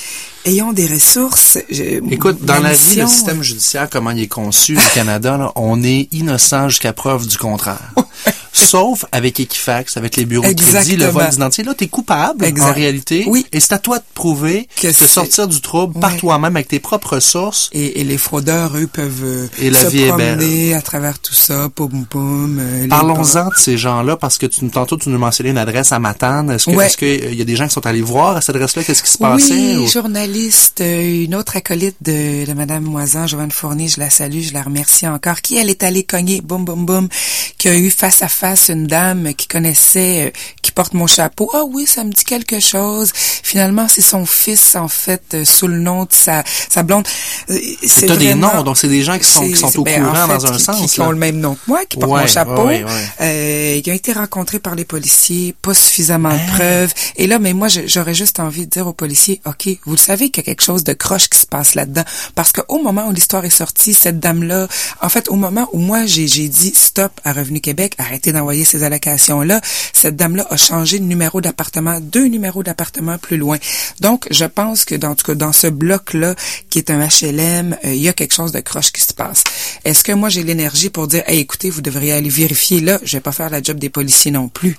ayons 0.46 0.74
des 0.74 0.88
ressources. 0.88 1.60
Écoute, 1.70 2.44
dans 2.44 2.60
la 2.60 2.74
vie, 2.74 2.96
le 2.96 3.08
système 3.08 3.44
judiciaire, 3.44 3.88
comment 3.90 4.10
il 4.10 4.22
est 4.24 4.28
conçu 4.28 4.76
au 4.76 4.82
Canada, 4.96 5.52
on 5.56 5.84
est 5.84 6.08
innocent 6.12 6.70
jusqu'à 6.70 6.94
preuve 6.94 7.28
du 7.28 7.38
contraire. 7.38 7.94
Sauf 8.66 9.06
avec 9.12 9.40
Equifax, 9.40 9.98
avec 9.98 10.16
les 10.16 10.26
bureaux 10.26 10.54
de 10.54 10.62
crédit, 10.62 10.96
le 10.96 11.06
vol 11.06 11.30
d'identité. 11.30 11.64
Là, 11.64 11.74
tu 11.74 11.86
es 11.86 11.88
coupable, 11.88 12.46
en 12.62 12.74
réalité. 12.74 13.26
Oui. 13.28 13.46
Et 13.52 13.60
c'est 13.60 13.74
à 13.74 13.80
toi 13.80 14.00
de 14.00 14.04
prouver, 14.14 14.68
de 14.84 14.92
sortir 14.92 15.48
du 15.48 15.62
trouble 15.62 16.00
par 16.00 16.16
toi-même 16.18 16.56
avec 16.56 16.68
tes 16.68 16.80
propres 16.80 17.20
sources. 17.20 17.70
Et, 17.74 18.04
les 18.04 18.18
fraudeurs, 18.18 18.76
eux, 18.76 18.88
peuvent 18.88 19.24
euh, 19.24 19.48
et 19.60 19.70
la 19.70 19.82
se 19.82 19.88
vie 19.88 20.08
promener 20.08 20.74
à 20.74 20.82
travers 20.82 21.20
tout 21.20 21.34
ça, 21.34 21.70
poum 21.74 22.06
poum. 22.06 22.58
Euh, 22.60 22.88
Parlons-en 22.88 23.50
de 23.50 23.56
ces 23.56 23.78
gens-là, 23.78 24.16
parce 24.16 24.38
que 24.38 24.46
tu, 24.46 24.68
tantôt, 24.70 24.98
tu 24.98 25.10
nous 25.10 25.20
mentionnais 25.20 25.52
une 25.52 25.58
adresse 25.58 25.92
à 25.92 26.00
Matane. 26.00 26.50
Est-ce 26.50 26.66
qu'il 26.66 26.80
est 26.80 26.96
qu'il 26.96 27.08
euh, 27.08 27.34
y 27.34 27.42
a 27.42 27.46
des 27.46 27.56
gens 27.56 27.68
qui 27.68 27.74
sont 27.74 27.86
allés 27.86 28.02
voir 28.02 28.38
à 28.38 28.42
cette 28.42 28.56
adresse-là? 28.56 28.84
Qu'est-ce 28.84 29.04
qui 29.04 29.12
se 29.12 29.18
passait? 29.18 29.78
Oui, 29.78 29.88
journaliste, 29.88 30.82
une 30.84 31.36
autre 31.36 31.56
acolyte 31.56 31.98
de, 32.02 32.46
de 32.46 32.54
Madame 32.54 32.84
Moisan, 32.84 33.28
Joanne 33.28 33.52
Fournier, 33.52 33.88
je 33.88 34.00
la 34.00 34.10
salue, 34.10 34.42
je 34.42 34.54
la 34.54 34.64
remercie 34.64 35.08
encore, 35.08 35.42
qui, 35.42 35.58
elle, 35.58 35.70
est 35.70 35.84
allée 35.84 36.04
cogner, 36.04 36.42
boum, 36.42 36.66
boum, 36.66 36.86
boum, 36.86 37.10
qui 37.58 37.68
a 37.68 37.76
eu 37.76 37.90
face 37.90 38.22
à 38.22 38.28
face 38.28 38.49
une 38.56 38.88
dame 38.88 39.34
qui 39.34 39.48
connaissait, 39.48 40.28
euh, 40.28 40.32
qui 40.62 40.72
porte 40.72 40.94
mon 40.94 41.08
chapeau. 41.08 41.50
Ah 41.54 41.64
oui, 41.66 41.86
ça 41.86 42.04
me 42.04 42.12
dit 42.12 42.24
quelque 42.24 42.60
chose. 42.60 43.12
Finalement, 43.16 43.88
c'est 43.88 44.02
son 44.02 44.26
fils, 44.26 44.76
en 44.76 44.88
fait, 44.88 45.24
euh, 45.34 45.46
sous 45.46 45.68
le 45.68 45.80
nom 45.80 46.04
de 46.04 46.12
sa, 46.12 46.44
sa 46.70 46.84
blonde. 46.84 47.08
Euh, 47.50 47.58
c'est 47.86 48.18
des 48.18 48.36
noms, 48.36 48.64
donc 48.64 48.78
c'est 48.78 48.88
des 48.88 49.02
gens 49.02 49.18
qui 49.18 49.26
sont, 49.26 49.48
qui 49.48 49.56
sont 49.56 49.80
au 49.80 49.84
ben, 49.84 50.04
courant 50.04 50.28
dans 50.28 50.46
un 50.46 50.58
sens. 50.58 50.92
Qui, 50.92 51.02
ont 51.02 51.12
le 51.12 51.18
même 51.18 51.40
nom 51.40 51.56
que 51.56 51.62
moi, 51.68 51.86
qui 51.86 51.98
portent 51.98 52.22
mon 52.22 52.28
chapeau. 52.28 52.66
Ouais, 52.66 52.86
euh, 53.22 53.82
ils 53.84 53.90
ont 53.90 53.94
été 53.96 54.14
rencontrés 54.14 54.60
par 54.60 54.76
les 54.76 54.86
policiers, 54.86 55.56
pas 55.62 55.74
suffisamment 55.74 56.30
de 56.30 56.36
hein? 56.36 56.56
preuves. 56.56 56.94
Et 57.16 57.28
là, 57.28 57.40
mais 57.40 57.54
moi, 57.54 57.68
j'aurais 57.68 58.14
juste 58.14 58.40
envie 58.40 58.66
de 58.66 58.70
dire 58.72 58.88
aux 58.88 58.94
policiers, 58.94 59.42
OK, 59.46 59.68
vous 59.86 59.94
le 59.94 59.98
savez 59.98 60.30
qu'il 60.30 60.44
y 60.44 60.46
a 60.46 60.48
quelque 60.52 60.64
chose 60.64 60.84
de 60.84 60.94
croche 60.94 61.30
qui 61.30 61.40
se 61.40 61.46
passe 61.46 61.76
là-dedans. 61.76 62.04
Parce 62.36 62.52
qu'au 62.52 62.82
moment 62.82 63.08
où 63.08 63.12
l'histoire 63.12 63.46
est 63.46 63.50
sortie, 63.50 63.94
cette 63.94 64.20
dame-là, 64.20 64.68
en 65.02 65.10
fait, 65.10 65.30
au 65.30 65.36
moment 65.36 65.68
où 65.74 65.80
moi, 65.80 66.06
j'ai 66.06 66.28
dit 66.28 66.74
stop 66.76 67.12
à 67.24 67.34
Revenu 67.34 67.62
Québec, 67.62 67.94
arrêtez 67.98 68.29
d'envoyer 68.32 68.66
ces 68.66 68.84
allocations-là, 68.84 69.62
cette 69.94 70.16
dame-là 70.16 70.48
a 70.50 70.58
changé 70.58 71.00
de 71.00 71.06
numéro 71.06 71.42
d'appartement, 71.42 72.00
deux 72.00 72.28
numéros 72.28 72.64
d'appartement 72.64 73.18
plus 73.18 73.38
loin. 73.38 73.58
Donc, 74.00 74.28
je 74.32 74.46
pense 74.46 74.86
que 74.86 74.96
dans 74.96 75.16
tout 75.16 75.26
cas, 75.26 75.36
dans 75.36 75.54
ce 75.54 75.68
bloc-là, 75.68 76.36
qui 76.70 76.80
est 76.80 76.92
un 76.92 77.00
HLM, 77.00 77.78
euh, 77.86 77.94
il 77.94 78.02
y 78.02 78.10
a 78.10 78.14
quelque 78.14 78.34
chose 78.34 78.52
de 78.52 78.60
croche 78.60 78.92
qui 78.92 79.02
se 79.02 79.14
passe. 79.14 79.44
Est-ce 79.86 80.04
que 80.04 80.12
moi 80.12 80.30
j'ai 80.30 80.44
l'énergie 80.44 80.90
pour 80.90 81.08
dire, 81.08 81.24
hey, 81.28 81.40
écoutez, 81.40 81.70
vous 81.70 81.82
devriez 81.82 82.14
aller 82.14 82.30
vérifier 82.30 82.82
là, 82.82 83.00
je 83.04 83.18
vais 83.18 83.22
pas 83.22 83.32
faire 83.32 83.50
la 83.50 83.62
job 83.62 83.78
des 83.80 83.90
policiers 83.90 84.32
non 84.32 84.48
plus. 84.48 84.78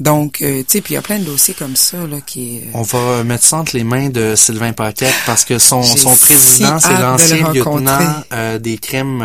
Donc, 0.00 0.42
euh, 0.42 0.60
tu 0.60 0.64
sais, 0.68 0.80
puis 0.80 0.92
il 0.92 0.96
y 0.96 0.98
a 0.98 1.02
plein 1.02 1.18
de 1.18 1.24
dossiers 1.24 1.54
comme 1.54 1.74
ça 1.74 1.98
là 1.98 2.18
qui. 2.24 2.58
Euh, 2.58 2.70
On 2.74 2.82
va 2.82 3.24
mettre 3.24 3.44
ça 3.44 3.56
entre 3.56 3.76
les 3.76 3.82
mains 3.82 4.10
de 4.10 4.34
Sylvain 4.36 4.72
Paquette 4.72 5.14
parce 5.26 5.44
que 5.44 5.58
son 5.58 5.82
son 5.82 6.14
président, 6.14 6.78
c'est 6.78 6.98
l'ancien 6.98 7.52
lieutenant 7.52 7.98
euh, 8.32 8.58
des 8.58 8.78
crimes 8.78 9.24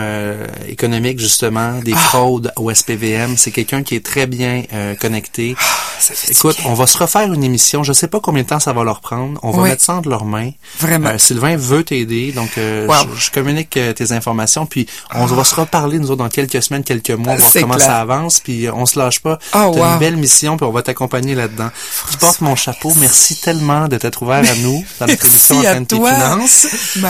économiques 0.67 1.19
justement, 1.19 1.79
des 1.79 1.93
ah! 1.93 1.97
fraudes 1.97 2.51
au 2.55 2.73
SPVM. 2.73 3.37
C'est 3.37 3.51
quelqu'un 3.51 3.83
qui 3.83 3.95
est 3.95 4.05
très 4.05 4.25
bien 4.25 4.63
connecté. 4.99 5.55
Ah, 5.59 5.63
ça 5.99 6.13
fait 6.15 6.31
Écoute, 6.31 6.57
on 6.65 6.73
va 6.73 6.87
se 6.87 6.97
refaire 6.97 7.31
une 7.31 7.43
émission. 7.43 7.83
Je 7.83 7.93
sais 7.93 8.07
pas 8.07 8.19
combien 8.19 8.43
de 8.43 8.47
temps 8.47 8.59
ça 8.59 8.73
va 8.73 8.83
leur 8.83 8.99
prendre. 8.99 9.39
On 9.43 9.51
va 9.51 9.63
mettre 9.63 9.83
ça 9.83 9.95
entre 9.95 10.09
leurs 10.09 10.25
mains. 10.25 10.51
Vraiment. 10.79 11.17
Sylvain 11.17 11.55
veut 11.55 11.83
t'aider, 11.83 12.31
donc 12.31 12.49
je, 12.55 13.31
communique 13.31 13.71
tes 13.95 14.11
informations, 14.11 14.65
puis 14.65 14.87
on 15.13 15.25
va 15.25 15.43
se 15.43 15.55
reparler 15.55 15.99
nous 15.99 16.11
autres 16.11 16.23
dans 16.23 16.29
quelques 16.29 16.63
semaines, 16.63 16.83
quelques 16.83 17.11
mois, 17.11 17.35
voir 17.35 17.51
comment 17.53 17.79
ça 17.79 17.99
avance, 17.99 18.39
puis 18.39 18.67
on 18.69 18.85
se 18.85 18.97
lâche 18.97 19.19
pas. 19.19 19.37
Oh, 19.53 19.75
une 19.77 19.99
belle 19.99 20.17
mission 20.17 20.57
on 20.63 20.71
va 20.71 20.81
t'accompagner 20.81 21.35
là-dedans. 21.35 21.69
Tu 22.11 22.17
portes 22.17 22.41
mon 22.41 22.55
chapeau. 22.55 22.93
Merci 22.97 23.35
tellement 23.35 23.87
de 23.87 23.97
t'être 23.97 24.21
ouvert 24.21 24.49
à 24.49 24.55
nous 24.55 24.83
dans 24.99 25.07
notre 25.07 25.25
émission 25.25 25.57
en 25.59 25.85
tes 25.85 25.95
finances. 25.95 26.67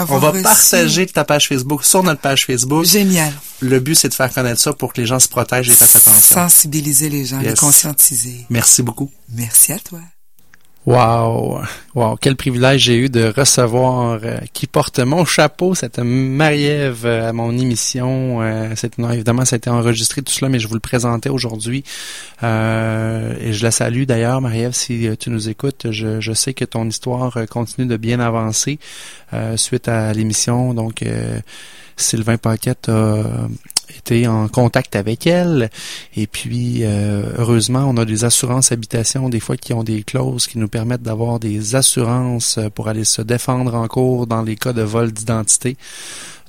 On 0.10 0.18
va 0.18 0.32
partager 0.32 1.06
ta 1.08 1.24
page 1.24 1.48
Facebook 1.48 1.86
sur 1.86 2.04
notre 2.04 2.22
page 2.22 2.46
Facebook. 2.46 2.86
Génial. 2.86 3.34
Le 3.60 3.80
but, 3.80 3.96
c'est 3.96 4.10
de 4.10 4.14
faire 4.14 4.32
connaître 4.32 4.60
ça 4.60 4.74
pour 4.74 4.94
que 4.94 5.00
les 5.02 5.08
gens 5.08 5.20
se 5.20 5.30
protègent 5.30 5.70
et 5.70 5.76
fassent 5.76 5.96
attention. 5.96 6.36
Sensibiliser 6.36 7.10
les 7.10 7.26
gens, 7.26 7.40
les 7.40 7.54
conscientiser. 7.54 8.46
Merci 8.50 8.84
beaucoup. 8.84 9.10
Merci 9.30 9.72
à 9.72 9.80
toi. 9.80 10.00
Wow, 10.86 11.62
wow, 11.96 12.18
quel 12.18 12.36
privilège 12.36 12.82
j'ai 12.82 12.98
eu 12.98 13.08
de 13.08 13.32
recevoir 13.34 14.20
euh, 14.22 14.40
qui 14.52 14.68
porte 14.68 15.00
mon 15.00 15.24
chapeau, 15.24 15.76
cette 15.76 16.00
Marie-Ève 16.00 17.06
euh, 17.06 17.30
à 17.30 17.32
mon 17.32 17.58
émission. 17.58 18.42
Euh, 18.42 18.76
non, 18.98 19.10
évidemment, 19.10 19.46
ça 19.46 19.56
a 19.56 19.58
été 19.58 19.70
enregistré 19.70 20.22
tout 20.22 20.34
cela, 20.34 20.50
mais 20.50 20.60
je 20.60 20.68
vous 20.68 20.74
le 20.74 20.82
présentais 20.82 21.30
aujourd'hui. 21.30 21.86
Euh, 22.44 23.34
et 23.40 23.54
je 23.54 23.64
la 23.64 23.72
salue 23.72 24.04
d'ailleurs, 24.04 24.42
Marie-Ève, 24.42 24.74
si 24.74 25.08
tu 25.18 25.30
nous 25.30 25.48
écoutes. 25.48 25.90
Je, 25.90 26.20
je, 26.20 26.34
sais 26.34 26.54
que 26.54 26.66
ton 26.66 26.86
histoire 26.86 27.38
continue 27.50 27.88
de 27.88 27.96
bien 27.96 28.20
avancer 28.20 28.78
suite 29.56 29.88
à 29.88 30.12
l'émission. 30.12 30.74
Donc, 30.74 31.02
Sylvain 31.98 32.38
Paquette 32.38 32.90
a 32.90 33.48
été 33.98 34.28
en 34.28 34.48
contact 34.48 34.96
avec 34.96 35.28
elle. 35.28 35.70
Et 36.16 36.28
puis, 36.28 36.84
euh, 36.84 37.24
heureusement, 37.38 37.86
on 37.88 37.98
a 37.98 38.06
des 38.06 38.24
assurances 38.24 38.72
habitation, 38.72 39.30
des 39.30 39.40
fois 39.40 39.58
qui 39.58 39.74
ont 39.74 39.84
des 39.84 40.04
clauses 40.04 40.48
qui 40.48 40.58
nous 40.58 40.68
permettent 40.68 41.04
d'avoir 41.04 41.40
des 41.40 41.76
assurances 41.76 42.60
pour 42.76 42.88
aller 42.88 43.04
se 43.04 43.22
défendre 43.22 43.76
en 43.76 43.88
cours 43.88 44.28
dans 44.28 44.42
les 44.42 44.56
cas 44.56 44.74
de 44.74 44.82
vol 44.82 45.12
d'identité. 45.12 45.78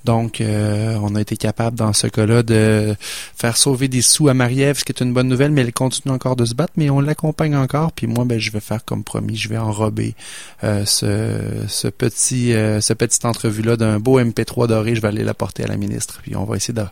Donc, 0.04 0.40
euh, 0.40 0.98
on 1.02 1.14
a 1.14 1.20
été 1.20 1.36
capable 1.36 1.76
dans 1.76 1.92
ce 1.92 2.06
cas-là 2.06 2.42
de 2.42 2.94
faire 3.36 3.56
sauver 3.56 3.88
des 3.88 4.02
sous 4.02 4.28
à 4.28 4.34
Marie-Ève, 4.34 4.78
ce 4.78 4.84
qui 4.84 4.92
est 4.92 5.02
une 5.02 5.14
bonne 5.14 5.28
nouvelle, 5.28 5.50
mais 5.50 5.62
elle 5.62 5.72
continue 5.72 6.12
encore 6.12 6.36
de 6.36 6.44
se 6.44 6.54
battre, 6.54 6.74
mais 6.76 6.90
on 6.90 7.00
l'accompagne 7.00 7.56
encore. 7.56 7.92
Puis 7.92 8.06
moi, 8.06 8.24
ben, 8.24 8.38
je 8.38 8.50
vais 8.50 8.60
faire 8.60 8.84
comme 8.84 9.02
promis, 9.02 9.36
je 9.36 9.48
vais 9.48 9.58
enrober 9.58 10.14
euh, 10.62 10.84
ce, 10.84 11.88
petit 11.88 12.52
euh, 12.52 12.80
ce 12.80 12.92
petite 12.92 13.24
entrevue-là 13.24 13.76
d'un 13.76 13.98
beau 13.98 14.20
MP3 14.20 14.68
doré. 14.68 14.94
Je 14.94 15.00
vais 15.00 15.08
aller 15.08 15.24
l'apporter 15.24 15.64
à 15.64 15.68
la 15.68 15.76
ministre. 15.76 16.20
Puis 16.22 16.36
on 16.36 16.44
va 16.44 16.56
essayer 16.56 16.74
de 16.74 16.84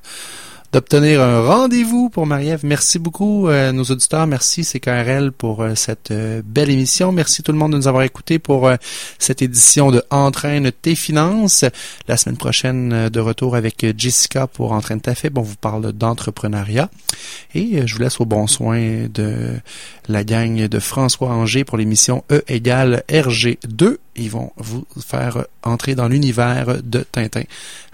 d'obtenir 0.73 1.21
un 1.21 1.47
rendez-vous 1.47 2.09
pour 2.09 2.25
Marie-Ève. 2.27 2.61
Merci 2.63 2.99
beaucoup, 2.99 3.49
euh, 3.49 3.73
nos 3.73 3.85
auditeurs. 3.85 4.27
Merci 4.27 4.63
CKRL 4.63 5.31
pour 5.31 5.63
euh, 5.63 5.75
cette 5.75 6.11
euh, 6.11 6.41
belle 6.43 6.71
émission. 6.71 7.13
Merci 7.13 7.43
tout 7.43 7.53
le 7.53 7.59
monde 7.59 7.73
de 7.73 7.77
nous 7.77 7.89
avoir 7.89 8.05
écoutés 8.05 8.39
pour 8.39 8.71
cette 9.19 9.43
édition 9.43 9.91
de 9.91 10.03
Entraîne 10.11 10.73
tes 10.73 10.95
finances. 10.95 11.67
La 12.09 12.17
semaine 12.17 12.39
prochaine, 12.39 13.11
de 13.11 13.21
retour 13.21 13.55
avec 13.55 13.85
Jessica 13.99 14.47
pour 14.47 14.73
Entraîne 14.73 15.03
ta 15.03 15.15
fait. 15.15 15.31
On 15.37 15.43
vous 15.43 15.57
parle 15.57 15.93
d'entrepreneuriat. 15.93 16.89
Et 17.55 17.87
je 17.87 17.95
vous 17.95 18.01
laisse 18.01 18.21
au 18.21 18.25
bon 18.25 18.47
soin 18.47 19.09
de 19.13 19.61
la 20.09 20.25
gang 20.25 20.57
de 20.57 20.79
François 20.79 21.29
Anger 21.29 21.65
pour 21.65 21.77
l'émission 21.77 22.25
E 22.31 22.43
égale 22.49 23.05
RG2. 23.11 23.99
Ils 24.17 24.31
vont 24.31 24.53
vous 24.57 24.87
faire 25.01 25.47
entrer 25.63 25.95
dans 25.95 26.09
l'univers 26.09 26.83
de 26.83 27.05
Tintin 27.11 27.45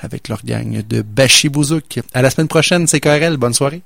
avec 0.01 0.29
leur 0.29 0.45
gang 0.45 0.83
de 0.87 1.03
Bashi 1.03 1.49
Bouzouk. 1.49 2.01
À 2.13 2.23
la 2.23 2.31
semaine 2.31 2.49
prochaine, 2.49 2.87
c'est 2.87 3.01
KRL. 3.01 3.37
Bonne 3.37 3.55
soirée. 3.55 3.83